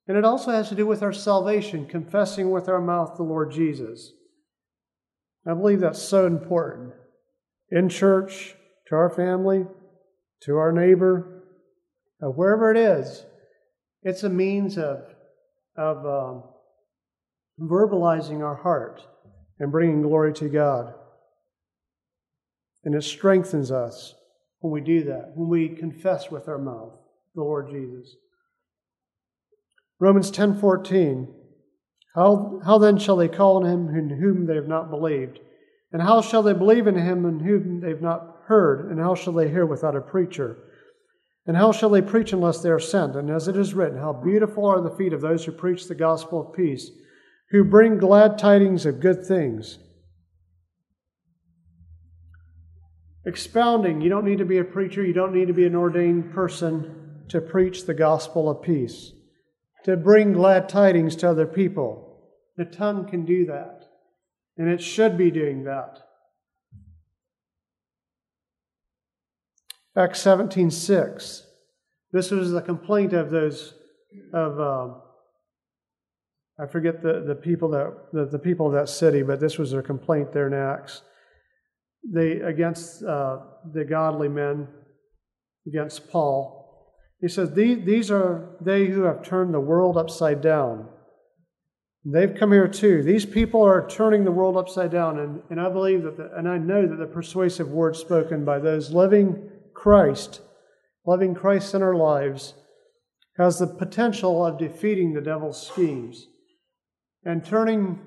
And 0.08 0.16
it 0.16 0.24
also 0.24 0.50
has 0.50 0.70
to 0.70 0.74
do 0.74 0.86
with 0.86 1.02
our 1.02 1.12
salvation, 1.12 1.86
confessing 1.86 2.50
with 2.50 2.66
our 2.66 2.80
mouth 2.80 3.16
the 3.16 3.22
Lord 3.22 3.52
Jesus. 3.52 4.12
I 5.46 5.52
believe 5.52 5.80
that's 5.80 6.02
so 6.02 6.26
important. 6.26 6.94
In 7.70 7.90
church, 7.90 8.54
to 8.88 8.94
our 8.94 9.10
family, 9.10 9.66
to 10.42 10.56
our 10.56 10.72
neighbor, 10.72 11.44
uh, 12.22 12.30
wherever 12.30 12.70
it 12.70 12.78
is, 12.78 13.26
it's 14.02 14.22
a 14.22 14.30
means 14.30 14.78
of, 14.78 15.02
of 15.76 15.98
um, 16.06 16.42
verbalizing 17.60 18.40
our 18.40 18.56
heart 18.56 19.02
and 19.58 19.70
bringing 19.70 20.00
glory 20.00 20.32
to 20.32 20.48
God. 20.48 20.94
And 22.84 22.94
it 22.94 23.02
strengthens 23.02 23.70
us 23.70 24.14
when 24.60 24.72
we 24.72 24.80
do 24.80 25.04
that, 25.04 25.32
when 25.34 25.50
we 25.50 25.68
confess 25.68 26.30
with 26.30 26.48
our 26.48 26.58
mouth 26.58 26.96
the 27.34 27.42
Lord 27.42 27.68
Jesus. 27.70 28.16
Romans 30.00 30.30
10:14 30.30 31.34
how, 32.18 32.60
how 32.64 32.78
then 32.78 32.98
shall 32.98 33.14
they 33.14 33.28
call 33.28 33.58
on 33.58 33.64
him 33.64 33.94
in 33.94 34.18
whom 34.18 34.46
they 34.46 34.56
have 34.56 34.66
not 34.66 34.90
believed? 34.90 35.38
And 35.92 36.02
how 36.02 36.20
shall 36.20 36.42
they 36.42 36.52
believe 36.52 36.88
in 36.88 36.96
him 36.96 37.24
in 37.24 37.38
whom 37.38 37.80
they 37.80 37.90
have 37.90 38.02
not 38.02 38.38
heard? 38.46 38.90
And 38.90 38.98
how 38.98 39.14
shall 39.14 39.32
they 39.32 39.48
hear 39.48 39.64
without 39.64 39.94
a 39.94 40.00
preacher? 40.00 40.58
And 41.46 41.56
how 41.56 41.70
shall 41.70 41.90
they 41.90 42.02
preach 42.02 42.32
unless 42.32 42.60
they 42.60 42.70
are 42.70 42.80
sent? 42.80 43.14
And 43.14 43.30
as 43.30 43.46
it 43.46 43.56
is 43.56 43.72
written, 43.72 43.98
how 43.98 44.12
beautiful 44.12 44.66
are 44.66 44.80
the 44.80 44.96
feet 44.96 45.12
of 45.12 45.20
those 45.20 45.44
who 45.44 45.52
preach 45.52 45.86
the 45.86 45.94
gospel 45.94 46.40
of 46.40 46.54
peace, 46.54 46.90
who 47.50 47.62
bring 47.62 47.98
glad 47.98 48.36
tidings 48.36 48.84
of 48.84 48.98
good 48.98 49.24
things. 49.24 49.78
Expounding, 53.24 54.00
you 54.00 54.10
don't 54.10 54.24
need 54.24 54.38
to 54.38 54.44
be 54.44 54.58
a 54.58 54.64
preacher, 54.64 55.04
you 55.04 55.12
don't 55.12 55.34
need 55.34 55.46
to 55.46 55.54
be 55.54 55.66
an 55.66 55.76
ordained 55.76 56.32
person 56.34 57.24
to 57.28 57.40
preach 57.40 57.86
the 57.86 57.94
gospel 57.94 58.50
of 58.50 58.60
peace 58.60 59.12
to 59.84 59.96
bring 59.96 60.32
glad 60.32 60.68
tidings 60.68 61.16
to 61.16 61.30
other 61.30 61.46
people. 61.46 62.20
The 62.56 62.64
tongue 62.64 63.08
can 63.08 63.24
do 63.24 63.46
that, 63.46 63.84
and 64.56 64.68
it 64.68 64.82
should 64.82 65.16
be 65.16 65.30
doing 65.30 65.64
that. 65.64 65.98
Acts 69.96 70.20
17 70.20 70.70
6. 70.70 71.46
This 72.12 72.30
was 72.30 72.52
the 72.52 72.62
complaint 72.62 73.12
of 73.12 73.30
those, 73.30 73.74
of, 74.32 74.60
uh, 74.60 74.94
I 76.58 76.66
forget 76.66 77.02
the, 77.02 77.24
the 77.26 77.34
people 77.34 77.68
that, 77.70 77.94
the, 78.12 78.26
the 78.26 78.38
people 78.38 78.66
of 78.66 78.72
that 78.72 78.88
city, 78.88 79.22
but 79.22 79.40
this 79.40 79.58
was 79.58 79.72
their 79.72 79.82
complaint 79.82 80.32
there 80.32 80.46
in 80.46 80.54
Acts. 80.54 81.02
They, 82.02 82.40
against 82.40 83.02
uh, 83.02 83.38
the 83.72 83.84
godly 83.84 84.28
men, 84.28 84.68
against 85.66 86.10
Paul. 86.10 86.57
He 87.20 87.28
says, 87.28 87.52
These 87.52 88.10
are 88.10 88.56
they 88.60 88.86
who 88.86 89.02
have 89.02 89.22
turned 89.22 89.52
the 89.52 89.60
world 89.60 89.96
upside 89.96 90.40
down. 90.40 90.88
They've 92.04 92.34
come 92.34 92.52
here 92.52 92.68
too. 92.68 93.02
These 93.02 93.26
people 93.26 93.62
are 93.62 93.86
turning 93.88 94.24
the 94.24 94.32
world 94.32 94.56
upside 94.56 94.90
down. 94.90 95.18
And, 95.18 95.42
and 95.50 95.60
I 95.60 95.68
believe 95.68 96.04
that, 96.04 96.16
the, 96.16 96.30
and 96.36 96.48
I 96.48 96.56
know 96.56 96.86
that 96.86 96.96
the 96.96 97.06
persuasive 97.06 97.68
words 97.68 97.98
spoken 97.98 98.44
by 98.44 98.60
those 98.60 98.90
loving 98.90 99.50
Christ, 99.74 100.40
loving 101.06 101.34
Christ 101.34 101.74
in 101.74 101.82
our 101.82 101.94
lives, 101.94 102.54
has 103.36 103.58
the 103.58 103.66
potential 103.66 104.44
of 104.44 104.58
defeating 104.58 105.12
the 105.12 105.20
devil's 105.20 105.64
schemes 105.66 106.28
and 107.24 107.44
turning 107.44 107.98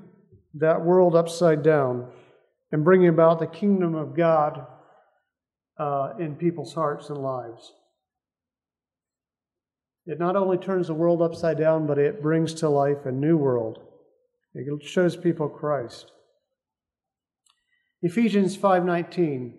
that 0.54 0.82
world 0.82 1.16
upside 1.16 1.64
down 1.64 2.12
and 2.72 2.84
bringing 2.84 3.08
about 3.08 3.40
the 3.40 3.48
kingdom 3.48 3.96
of 3.96 4.16
God 4.16 4.66
uh, 5.78 6.14
in 6.20 6.36
people's 6.36 6.74
hearts 6.74 7.10
and 7.10 7.18
lives. 7.18 7.74
It 10.06 10.20
not 10.20 10.36
only 10.36 10.58
turns 10.58 10.88
the 10.88 10.94
world 10.94 11.22
upside 11.22 11.58
down, 11.58 11.86
but 11.86 12.00
it 12.00 12.22
brings 12.22 12.54
to 12.56 12.70
life 12.70 13.06
a 13.06 13.12
new 13.12 13.38
world. 13.38 13.80
It 14.54 14.84
shows 14.84 15.16
people 15.16 15.48
Christ. 15.48 16.12
Ephesians 18.02 18.58
5:19 18.58 19.58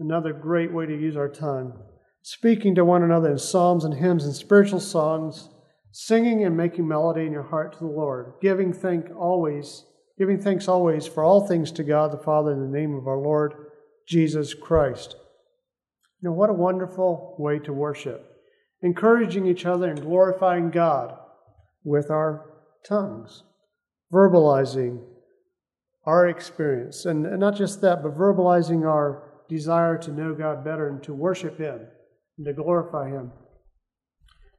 another 0.00 0.32
great 0.32 0.72
way 0.72 0.86
to 0.86 0.98
use 0.98 1.16
our 1.16 1.28
tongue. 1.28 1.78
speaking 2.22 2.74
to 2.74 2.84
one 2.84 3.02
another 3.02 3.30
in 3.30 3.38
psalms 3.38 3.82
and 3.82 3.94
hymns 3.94 4.26
and 4.26 4.34
spiritual 4.34 4.80
songs, 4.80 5.48
singing 5.90 6.44
and 6.44 6.54
making 6.54 6.86
melody 6.86 7.24
in 7.24 7.32
your 7.32 7.44
heart 7.44 7.72
to 7.72 7.78
the 7.78 7.86
Lord, 7.86 8.34
giving 8.42 8.74
thank 8.74 9.06
always, 9.16 9.86
giving 10.18 10.38
thanks 10.38 10.68
always 10.68 11.06
for 11.06 11.24
all 11.24 11.46
things 11.46 11.72
to 11.72 11.82
God 11.82 12.12
the 12.12 12.18
Father 12.18 12.52
in 12.52 12.60
the 12.60 12.78
name 12.78 12.94
of 12.94 13.06
our 13.06 13.16
Lord 13.16 13.54
Jesus 14.06 14.52
Christ. 14.52 15.16
You 16.20 16.28
know, 16.28 16.34
what 16.34 16.50
a 16.50 16.54
wonderful 16.54 17.36
way 17.38 17.58
to 17.60 17.72
worship. 17.72 18.29
Encouraging 18.82 19.46
each 19.46 19.66
other 19.66 19.90
and 19.90 20.00
glorifying 20.00 20.70
God 20.70 21.16
with 21.84 22.10
our 22.10 22.50
tongues, 22.86 23.42
verbalizing 24.12 25.02
our 26.04 26.28
experience. 26.28 27.04
And, 27.04 27.26
and 27.26 27.40
not 27.40 27.56
just 27.56 27.80
that, 27.82 28.02
but 28.02 28.16
verbalizing 28.16 28.86
our 28.86 29.42
desire 29.48 29.98
to 29.98 30.12
know 30.12 30.34
God 30.34 30.64
better 30.64 30.88
and 30.88 31.02
to 31.02 31.12
worship 31.12 31.58
Him 31.58 31.80
and 32.38 32.46
to 32.46 32.52
glorify 32.52 33.10
Him. 33.10 33.32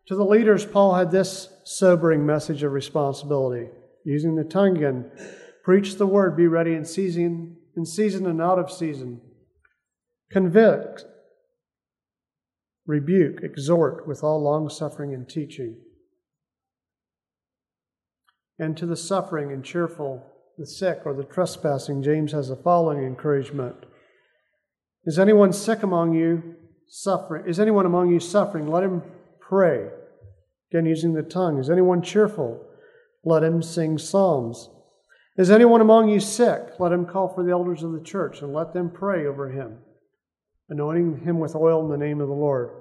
To 0.07 0.15
the 0.15 0.25
leaders, 0.25 0.65
Paul 0.65 0.95
had 0.95 1.11
this 1.11 1.49
sobering 1.63 2.25
message 2.25 2.63
of 2.63 2.71
responsibility. 2.71 3.69
Using 4.03 4.35
the 4.35 4.43
tongue 4.43 4.77
again, 4.77 5.11
preach 5.63 5.95
the 5.95 6.07
word, 6.07 6.35
be 6.35 6.47
ready 6.47 6.73
in 6.73 6.85
season, 6.85 7.57
in 7.77 7.85
season 7.85 8.25
and 8.25 8.41
out 8.41 8.59
of 8.59 8.71
season. 8.71 9.21
Convict, 10.31 11.05
rebuke, 12.91 13.41
exhort 13.41 14.05
with 14.05 14.21
all 14.21 14.43
long 14.43 14.69
suffering 14.69 15.13
and 15.13 15.27
teaching. 15.27 15.77
And 18.59 18.77
to 18.77 18.85
the 18.85 18.97
suffering 18.97 19.51
and 19.51 19.63
cheerful, 19.63 20.23
the 20.57 20.67
sick 20.67 20.99
or 21.05 21.13
the 21.13 21.23
trespassing, 21.23 22.03
James 22.03 22.33
has 22.33 22.49
the 22.49 22.55
following 22.57 23.03
encouragement 23.03 23.77
Is 25.05 25.17
anyone 25.17 25.53
sick 25.53 25.81
among 25.81 26.13
you? 26.13 26.55
Suffering? 26.87 27.45
Is 27.47 27.59
anyone 27.59 27.85
among 27.85 28.11
you 28.11 28.19
suffering? 28.19 28.67
Let 28.67 28.83
him 28.83 29.01
pray. 29.39 29.87
Again, 30.69 30.85
using 30.85 31.13
the 31.13 31.23
tongue. 31.23 31.57
Is 31.57 31.69
anyone 31.69 32.01
cheerful? 32.01 32.61
Let 33.23 33.43
him 33.43 33.63
sing 33.63 33.97
psalms. 33.97 34.69
Is 35.37 35.49
anyone 35.49 35.79
among 35.79 36.09
you 36.09 36.19
sick? 36.19 36.79
Let 36.79 36.91
him 36.91 37.05
call 37.05 37.33
for 37.33 37.43
the 37.43 37.51
elders 37.51 37.83
of 37.83 37.93
the 37.93 38.03
church 38.03 38.41
and 38.41 38.53
let 38.53 38.73
them 38.73 38.91
pray 38.91 39.25
over 39.25 39.49
him, 39.49 39.77
anointing 40.69 41.21
him 41.23 41.39
with 41.39 41.55
oil 41.55 41.85
in 41.85 41.89
the 41.89 42.05
name 42.05 42.19
of 42.19 42.27
the 42.27 42.33
Lord. 42.33 42.80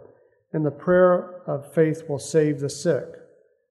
And 0.52 0.66
the 0.66 0.70
prayer 0.70 1.42
of 1.46 1.72
faith 1.72 2.02
will 2.08 2.18
save 2.18 2.60
the 2.60 2.70
sick, 2.70 3.04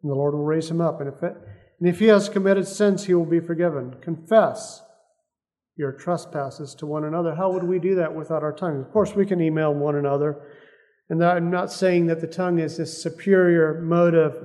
and 0.01 0.09
the 0.09 0.15
Lord 0.15 0.33
will 0.33 0.45
raise 0.45 0.71
him 0.71 0.79
up. 0.79 1.01
And 1.01 1.09
if, 1.13 1.21
it, 1.21 1.35
and 1.79 1.89
if 1.89 1.99
he 1.99 2.07
has 2.07 2.29
committed 2.29 2.67
sins, 2.67 3.05
he 3.05 3.13
will 3.13 3.25
be 3.25 3.41
forgiven. 3.41 3.95
Confess 4.01 4.81
your 5.75 5.91
trespasses 5.91 6.75
to 6.75 6.85
one 6.85 7.05
another. 7.05 7.35
How 7.35 7.51
would 7.51 7.63
we 7.63 7.79
do 7.79 7.95
that 7.95 8.13
without 8.13 8.43
our 8.43 8.53
tongue? 8.53 8.79
Of 8.81 8.91
course, 8.91 9.13
we 9.13 9.25
can 9.25 9.41
email 9.41 9.73
one 9.73 9.95
another. 9.95 10.41
And 11.09 11.23
I'm 11.23 11.49
not 11.49 11.71
saying 11.71 12.07
that 12.07 12.21
the 12.21 12.27
tongue 12.27 12.59
is 12.59 12.77
this 12.77 13.01
superior 13.01 13.81
mode 13.81 14.13
of, 14.13 14.37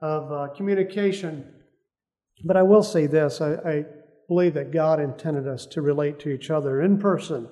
of 0.00 0.32
uh, 0.32 0.54
communication, 0.54 1.50
but 2.44 2.56
I 2.56 2.62
will 2.62 2.82
say 2.82 3.06
this 3.06 3.40
I, 3.40 3.54
I 3.54 3.84
believe 4.28 4.54
that 4.54 4.70
God 4.70 5.00
intended 5.00 5.48
us 5.48 5.66
to 5.66 5.82
relate 5.82 6.20
to 6.20 6.30
each 6.30 6.50
other 6.50 6.80
in 6.80 6.98
person 6.98 7.48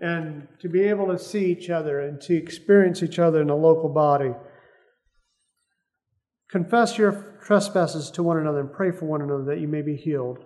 and 0.00 0.46
to 0.60 0.68
be 0.68 0.82
able 0.82 1.06
to 1.08 1.18
see 1.18 1.46
each 1.46 1.70
other 1.70 2.00
and 2.00 2.20
to 2.22 2.34
experience 2.34 3.02
each 3.02 3.18
other 3.18 3.42
in 3.42 3.50
a 3.50 3.56
local 3.56 3.88
body. 3.88 4.32
Confess 6.50 6.96
your 6.96 7.38
trespasses 7.44 8.10
to 8.12 8.22
one 8.22 8.38
another 8.38 8.60
and 8.60 8.72
pray 8.72 8.90
for 8.90 9.06
one 9.06 9.22
another 9.22 9.44
that 9.44 9.60
you 9.60 9.68
may 9.68 9.82
be 9.82 9.96
healed. 9.96 10.38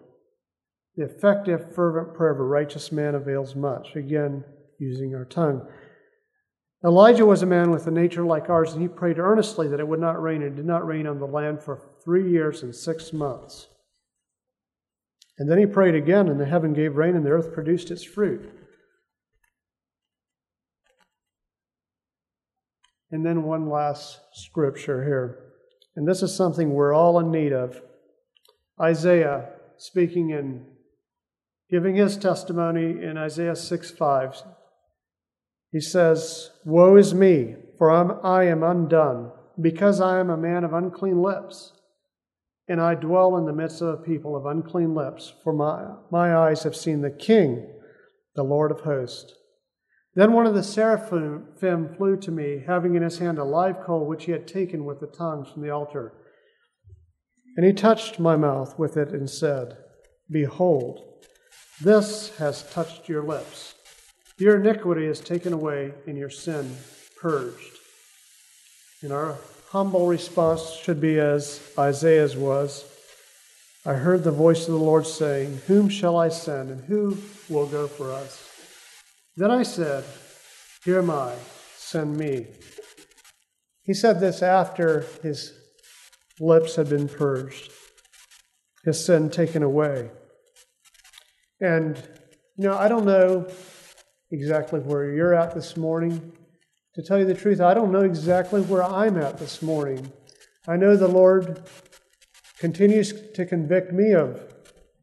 The 0.96 1.04
effective, 1.04 1.74
fervent 1.74 2.14
prayer 2.14 2.32
of 2.32 2.40
a 2.40 2.44
righteous 2.44 2.90
man 2.92 3.14
avails 3.14 3.54
much. 3.54 3.94
Again, 3.94 4.44
using 4.78 5.14
our 5.14 5.24
tongue. 5.24 5.66
Elijah 6.84 7.24
was 7.24 7.42
a 7.42 7.46
man 7.46 7.70
with 7.70 7.86
a 7.86 7.90
nature 7.90 8.24
like 8.24 8.50
ours, 8.50 8.72
and 8.72 8.82
he 8.82 8.88
prayed 8.88 9.18
earnestly 9.18 9.68
that 9.68 9.78
it 9.78 9.86
would 9.86 10.00
not 10.00 10.20
rain, 10.20 10.42
and 10.42 10.52
it 10.52 10.56
did 10.56 10.66
not 10.66 10.84
rain 10.84 11.06
on 11.06 11.20
the 11.20 11.26
land 11.26 11.62
for 11.62 11.80
three 12.04 12.28
years 12.30 12.62
and 12.62 12.74
six 12.74 13.12
months. 13.12 13.68
And 15.38 15.48
then 15.48 15.58
he 15.58 15.66
prayed 15.66 15.94
again, 15.94 16.28
and 16.28 16.40
the 16.40 16.44
heaven 16.46 16.74
gave 16.74 16.96
rain, 16.96 17.14
and 17.14 17.24
the 17.24 17.30
earth 17.30 17.54
produced 17.54 17.90
its 17.92 18.02
fruit. 18.02 18.50
And 23.12 23.24
then 23.24 23.42
one 23.42 23.68
last 23.68 24.18
scripture 24.32 25.04
here. 25.04 25.38
And 25.94 26.08
this 26.08 26.22
is 26.22 26.34
something 26.34 26.72
we're 26.72 26.94
all 26.94 27.20
in 27.20 27.30
need 27.30 27.52
of. 27.52 27.80
Isaiah 28.80 29.50
speaking 29.76 30.32
and 30.32 30.64
giving 31.70 31.94
his 31.94 32.16
testimony 32.16 33.02
in 33.02 33.18
Isaiah 33.18 33.54
6 33.54 33.90
5. 33.90 34.42
He 35.70 35.80
says, 35.80 36.50
Woe 36.64 36.96
is 36.96 37.14
me, 37.14 37.56
for 37.78 37.90
I'm, 37.90 38.18
I 38.24 38.44
am 38.44 38.62
undone, 38.62 39.30
because 39.60 40.00
I 40.00 40.18
am 40.18 40.30
a 40.30 40.36
man 40.36 40.64
of 40.64 40.72
unclean 40.72 41.20
lips, 41.22 41.72
and 42.68 42.80
I 42.80 42.94
dwell 42.94 43.36
in 43.36 43.46
the 43.46 43.52
midst 43.52 43.82
of 43.82 43.88
a 43.88 43.96
people 44.02 44.36
of 44.36 44.46
unclean 44.46 44.94
lips, 44.94 45.32
for 45.42 45.52
my, 45.52 45.94
my 46.10 46.34
eyes 46.34 46.62
have 46.62 46.76
seen 46.76 47.00
the 47.00 47.10
King, 47.10 47.68
the 48.34 48.42
Lord 48.42 48.70
of 48.70 48.80
hosts. 48.80 49.34
Then 50.14 50.32
one 50.32 50.46
of 50.46 50.54
the 50.54 50.62
seraphim 50.62 51.48
flew 51.96 52.16
to 52.18 52.30
me, 52.30 52.62
having 52.66 52.94
in 52.94 53.02
his 53.02 53.18
hand 53.18 53.38
a 53.38 53.44
live 53.44 53.80
coal 53.80 54.06
which 54.06 54.26
he 54.26 54.32
had 54.32 54.46
taken 54.46 54.84
with 54.84 55.00
the 55.00 55.06
tongs 55.06 55.48
from 55.48 55.62
the 55.62 55.70
altar. 55.70 56.12
And 57.56 57.64
he 57.64 57.72
touched 57.72 58.18
my 58.18 58.36
mouth 58.36 58.78
with 58.78 58.96
it 58.96 59.08
and 59.10 59.28
said, 59.28 59.76
Behold, 60.30 61.02
this 61.80 62.36
has 62.36 62.70
touched 62.70 63.08
your 63.08 63.22
lips. 63.22 63.74
Your 64.38 64.60
iniquity 64.60 65.06
is 65.06 65.20
taken 65.20 65.52
away, 65.52 65.92
and 66.06 66.18
your 66.18 66.30
sin 66.30 66.76
purged. 67.20 67.78
And 69.02 69.12
our 69.12 69.36
humble 69.70 70.06
response 70.06 70.72
should 70.72 71.00
be 71.00 71.18
as 71.18 71.60
Isaiah's 71.78 72.36
was 72.36 72.84
I 73.84 73.94
heard 73.94 74.22
the 74.22 74.30
voice 74.30 74.68
of 74.68 74.74
the 74.74 74.78
Lord 74.78 75.08
saying, 75.08 75.62
Whom 75.66 75.88
shall 75.88 76.16
I 76.16 76.28
send, 76.28 76.70
and 76.70 76.84
who 76.84 77.18
will 77.48 77.66
go 77.66 77.88
for 77.88 78.12
us? 78.12 78.51
Then 79.36 79.50
I 79.50 79.62
said, 79.62 80.04
Here 80.84 80.98
am 80.98 81.10
I, 81.10 81.34
send 81.76 82.16
me. 82.16 82.46
He 83.82 83.94
said 83.94 84.20
this 84.20 84.42
after 84.42 85.06
his 85.22 85.52
lips 86.38 86.76
had 86.76 86.88
been 86.88 87.08
purged, 87.08 87.72
his 88.84 89.04
sin 89.04 89.30
taken 89.30 89.62
away. 89.62 90.10
And, 91.60 91.96
you 92.56 92.68
know, 92.68 92.76
I 92.76 92.88
don't 92.88 93.06
know 93.06 93.48
exactly 94.30 94.80
where 94.80 95.12
you're 95.12 95.34
at 95.34 95.54
this 95.54 95.76
morning. 95.76 96.32
To 96.94 97.02
tell 97.02 97.18
you 97.18 97.24
the 97.24 97.34
truth, 97.34 97.60
I 97.60 97.72
don't 97.72 97.90
know 97.90 98.02
exactly 98.02 98.60
where 98.60 98.82
I'm 98.82 99.16
at 99.16 99.38
this 99.38 99.62
morning. 99.62 100.12
I 100.68 100.76
know 100.76 100.94
the 100.94 101.08
Lord 101.08 101.62
continues 102.58 103.14
to 103.32 103.46
convict 103.46 103.92
me 103.92 104.12
of, 104.12 104.40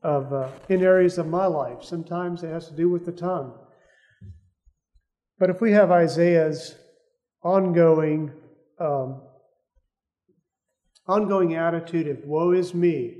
of 0.04 0.32
uh, 0.32 0.50
in 0.70 0.84
areas 0.84 1.18
of 1.18 1.28
my 1.28 1.48
life. 1.48 1.84
Sometimes 1.84 2.44
it 2.44 2.50
has 2.50 2.68
to 2.68 2.76
do 2.76 2.90
with 2.90 3.06
the 3.06 3.12
tongue. 3.12 3.58
But 5.40 5.50
if 5.50 5.62
we 5.62 5.72
have 5.72 5.90
Isaiah's 5.90 6.76
ongoing 7.42 8.34
um, 8.80 9.22
ongoing 11.08 11.56
attitude 11.56 12.08
of 12.08 12.24
woe 12.26 12.52
is 12.52 12.74
me, 12.74 13.18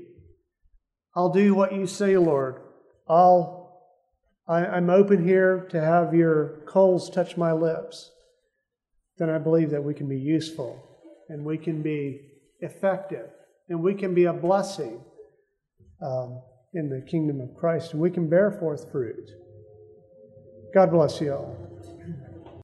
I'll 1.14 1.32
do 1.32 1.54
what 1.54 1.74
you 1.74 1.86
say, 1.86 2.16
Lord. 2.16 2.60
I'll, 3.08 3.82
I, 4.46 4.64
I'm 4.64 4.88
open 4.90 5.26
here 5.26 5.66
to 5.70 5.80
have 5.80 6.14
your 6.14 6.60
coals 6.66 7.10
touch 7.10 7.36
my 7.36 7.52
lips. 7.52 8.12
Then 9.18 9.28
I 9.28 9.38
believe 9.38 9.70
that 9.70 9.82
we 9.82 9.92
can 9.92 10.08
be 10.08 10.18
useful 10.18 10.80
and 11.28 11.44
we 11.44 11.58
can 11.58 11.82
be 11.82 12.20
effective 12.60 13.28
and 13.68 13.82
we 13.82 13.94
can 13.94 14.14
be 14.14 14.24
a 14.24 14.32
blessing 14.32 15.00
um, 16.00 16.40
in 16.72 16.88
the 16.88 17.04
kingdom 17.10 17.40
of 17.40 17.56
Christ 17.56 17.92
and 17.92 18.00
we 18.00 18.10
can 18.10 18.30
bear 18.30 18.52
forth 18.52 18.90
fruit. 18.92 19.30
God 20.72 20.92
bless 20.92 21.20
you 21.20 21.32
all. 21.32 21.69